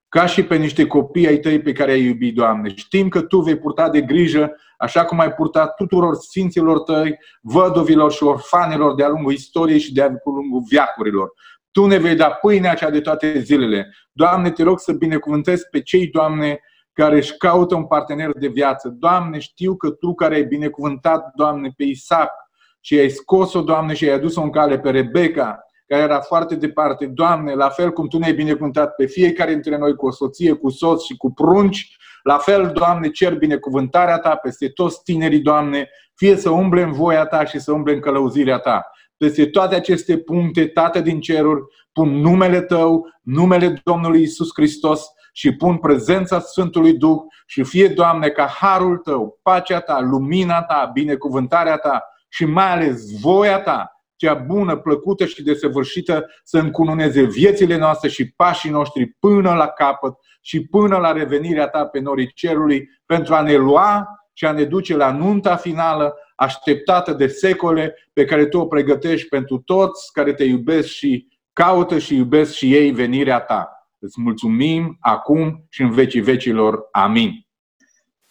ca 0.08 0.26
și 0.26 0.42
pe 0.42 0.56
niște 0.56 0.86
copii 0.86 1.26
ai 1.26 1.38
Tăi 1.38 1.60
pe 1.60 1.72
care 1.72 1.90
ai 1.90 2.02
iubit, 2.02 2.34
Doamne. 2.34 2.74
Știm 2.74 3.08
că 3.08 3.22
Tu 3.22 3.40
vei 3.40 3.58
purta 3.58 3.88
de 3.88 4.00
grijă, 4.00 4.56
așa 4.78 5.04
cum 5.04 5.20
ai 5.20 5.32
purtat 5.32 5.74
tuturor 5.74 6.14
sfinților 6.14 6.78
Tăi, 6.80 7.18
văduvilor 7.40 8.12
și 8.12 8.22
orfanilor 8.22 8.94
de-a 8.94 9.08
lungul 9.08 9.32
istoriei 9.32 9.78
și 9.78 9.92
de-a 9.92 10.10
lungul 10.24 10.62
viacurilor. 10.68 11.32
Tu 11.70 11.86
ne 11.86 11.96
vei 11.96 12.14
da 12.14 12.30
pâinea 12.30 12.74
cea 12.74 12.90
de 12.90 13.00
toate 13.00 13.38
zilele. 13.38 13.94
Doamne, 14.12 14.50
te 14.50 14.62
rog 14.62 14.80
să 14.80 14.92
binecuvântezi 14.92 15.68
pe 15.70 15.82
cei, 15.82 16.06
Doamne, 16.06 16.60
care 16.92 17.16
își 17.16 17.36
caută 17.36 17.74
un 17.74 17.86
partener 17.86 18.30
de 18.38 18.48
viață. 18.48 18.88
Doamne, 18.88 19.38
știu 19.38 19.76
că 19.76 19.90
Tu 19.90 20.14
care 20.14 20.34
ai 20.34 20.44
binecuvântat, 20.44 21.30
Doamne, 21.34 21.72
pe 21.76 21.84
Isaac 21.84 22.30
și 22.80 22.98
ai 22.98 23.08
scos-o, 23.08 23.60
Doamne, 23.60 23.94
și 23.94 24.04
ai 24.04 24.14
adus-o 24.14 24.42
în 24.42 24.50
cale 24.50 24.78
pe 24.78 24.90
Rebecca, 24.90 25.58
care 25.90 26.02
era 26.02 26.20
foarte 26.20 26.54
departe. 26.54 27.06
Doamne, 27.06 27.54
la 27.54 27.68
fel 27.68 27.90
cum 27.90 28.08
Tu 28.08 28.18
ne-ai 28.18 28.32
binecuvântat 28.32 28.94
pe 28.94 29.06
fiecare 29.06 29.52
dintre 29.52 29.78
noi 29.78 29.94
cu 29.94 30.06
o 30.06 30.10
soție, 30.10 30.52
cu 30.52 30.70
soț 30.70 31.02
și 31.02 31.16
cu 31.16 31.32
prunci, 31.32 31.96
la 32.22 32.38
fel, 32.38 32.70
Doamne, 32.74 33.08
cer 33.08 33.34
binecuvântarea 33.34 34.18
Ta 34.18 34.34
peste 34.34 34.68
toți 34.68 35.02
tinerii, 35.02 35.40
Doamne, 35.40 35.88
fie 36.14 36.36
să 36.36 36.50
umble 36.50 36.82
în 36.82 36.92
voia 36.92 37.24
Ta 37.26 37.44
și 37.44 37.58
să 37.58 37.72
umble 37.72 37.92
în 37.92 38.00
călăuzirea 38.00 38.58
Ta. 38.58 38.90
Peste 39.16 39.46
toate 39.46 39.74
aceste 39.74 40.18
puncte, 40.18 40.66
Tată 40.66 41.00
din 41.00 41.20
ceruri, 41.20 41.60
pun 41.92 42.08
numele 42.08 42.60
Tău, 42.60 43.06
numele 43.22 43.80
Domnului 43.84 44.22
Isus 44.22 44.48
Hristos 44.54 45.04
și 45.32 45.56
pun 45.56 45.76
prezența 45.76 46.40
Sfântului 46.40 46.92
Duh 46.92 47.18
și 47.46 47.62
fie, 47.62 47.88
Doamne, 47.88 48.28
ca 48.28 48.46
harul 48.46 48.96
Tău, 48.96 49.38
pacea 49.42 49.80
Ta, 49.80 50.00
lumina 50.00 50.62
Ta, 50.62 50.90
binecuvântarea 50.92 51.76
Ta 51.76 52.04
și 52.28 52.44
mai 52.44 52.72
ales 52.72 53.20
voia 53.20 53.60
Ta, 53.60 53.99
cea 54.20 54.34
bună, 54.34 54.76
plăcută 54.76 55.24
și 55.24 55.42
desăvârșită, 55.42 56.26
să 56.44 56.58
încununeze 56.58 57.22
viețile 57.22 57.76
noastre 57.76 58.08
și 58.08 58.32
pașii 58.32 58.70
noștri 58.70 59.06
până 59.06 59.54
la 59.54 59.66
capăt 59.66 60.14
și 60.40 60.66
până 60.66 60.96
la 60.96 61.12
revenirea 61.12 61.68
Ta 61.68 61.86
pe 61.86 62.00
norii 62.00 62.32
cerului, 62.32 62.88
pentru 63.06 63.34
a 63.34 63.40
ne 63.42 63.56
lua 63.56 64.06
și 64.32 64.44
a 64.44 64.52
ne 64.52 64.64
duce 64.64 64.96
la 64.96 65.12
nunta 65.12 65.56
finală, 65.56 66.14
așteptată 66.36 67.12
de 67.12 67.26
secole, 67.26 67.94
pe 68.12 68.24
care 68.24 68.46
Tu 68.46 68.58
o 68.58 68.66
pregătești 68.66 69.28
pentru 69.28 69.58
toți 69.58 70.12
care 70.12 70.32
Te 70.32 70.44
iubesc 70.44 70.88
și 70.88 71.28
caută 71.52 71.98
și 71.98 72.16
iubesc 72.16 72.52
și 72.52 72.74
ei 72.74 72.90
venirea 72.90 73.40
Ta. 73.40 73.68
Îți 73.98 74.20
mulțumim 74.20 74.96
acum 75.00 75.66
și 75.68 75.82
în 75.82 75.90
vecii 75.90 76.20
vecilor. 76.20 76.88
Amin. 76.92 77.49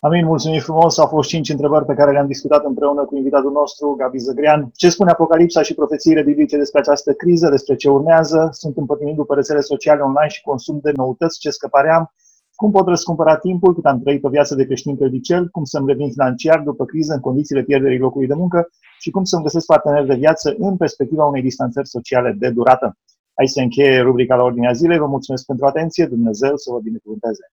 Amin, 0.01 0.25
mulțumim 0.25 0.59
frumos. 0.59 0.97
Au 0.97 1.07
fost 1.07 1.29
cinci 1.29 1.49
întrebări 1.49 1.85
pe 1.85 1.93
care 1.93 2.11
le-am 2.11 2.27
discutat 2.27 2.63
împreună 2.65 3.05
cu 3.05 3.15
invitatul 3.15 3.51
nostru, 3.51 3.95
Gabi 3.97 4.17
Zăgrean. 4.17 4.71
Ce 4.75 4.89
spune 4.89 5.11
Apocalipsa 5.11 5.61
și 5.61 5.73
profețiile 5.73 6.21
biblice 6.23 6.57
despre 6.57 6.79
această 6.79 7.13
criză, 7.13 7.49
despre 7.49 7.75
ce 7.75 7.89
urmează? 7.89 8.49
Sunt 8.51 8.77
împătimind 8.77 9.17
după 9.17 9.35
rețele 9.35 9.59
sociale 9.59 10.01
online 10.01 10.27
și 10.27 10.41
consum 10.41 10.79
de 10.81 10.91
noutăți, 10.95 11.39
ce 11.39 11.49
scăpaream? 11.49 12.13
Cum 12.55 12.71
pot 12.71 12.87
răscumpăra 12.87 13.37
timpul 13.37 13.73
cât 13.73 13.85
am 13.85 14.01
trăit 14.01 14.23
o 14.23 14.29
viață 14.29 14.55
de 14.55 14.65
creștin 14.65 14.97
credicel? 14.97 15.47
Cum 15.47 15.63
să-mi 15.63 15.87
revin 15.87 16.11
financiar 16.11 16.59
după 16.59 16.85
criză 16.85 17.13
în 17.13 17.19
condițiile 17.19 17.63
pierderii 17.63 17.99
locului 17.99 18.27
de 18.27 18.33
muncă? 18.33 18.69
Și 18.99 19.11
cum 19.11 19.23
să-mi 19.23 19.43
găsesc 19.43 19.65
partener 19.65 20.05
de 20.05 20.15
viață 20.15 20.55
în 20.57 20.77
perspectiva 20.77 21.25
unei 21.25 21.41
distanțări 21.41 21.87
sociale 21.87 22.35
de 22.39 22.49
durată? 22.49 22.97
Aici 23.33 23.49
se 23.49 23.61
încheie 23.61 24.01
rubrica 24.01 24.35
la 24.35 24.43
ordinea 24.43 24.71
zilei. 24.71 24.97
Vă 24.97 25.05
mulțumesc 25.05 25.45
pentru 25.45 25.65
atenție. 25.65 26.05
Dumnezeu 26.05 26.55
să 26.55 26.71
vă 26.71 26.79
binecuvânteze. 26.79 27.51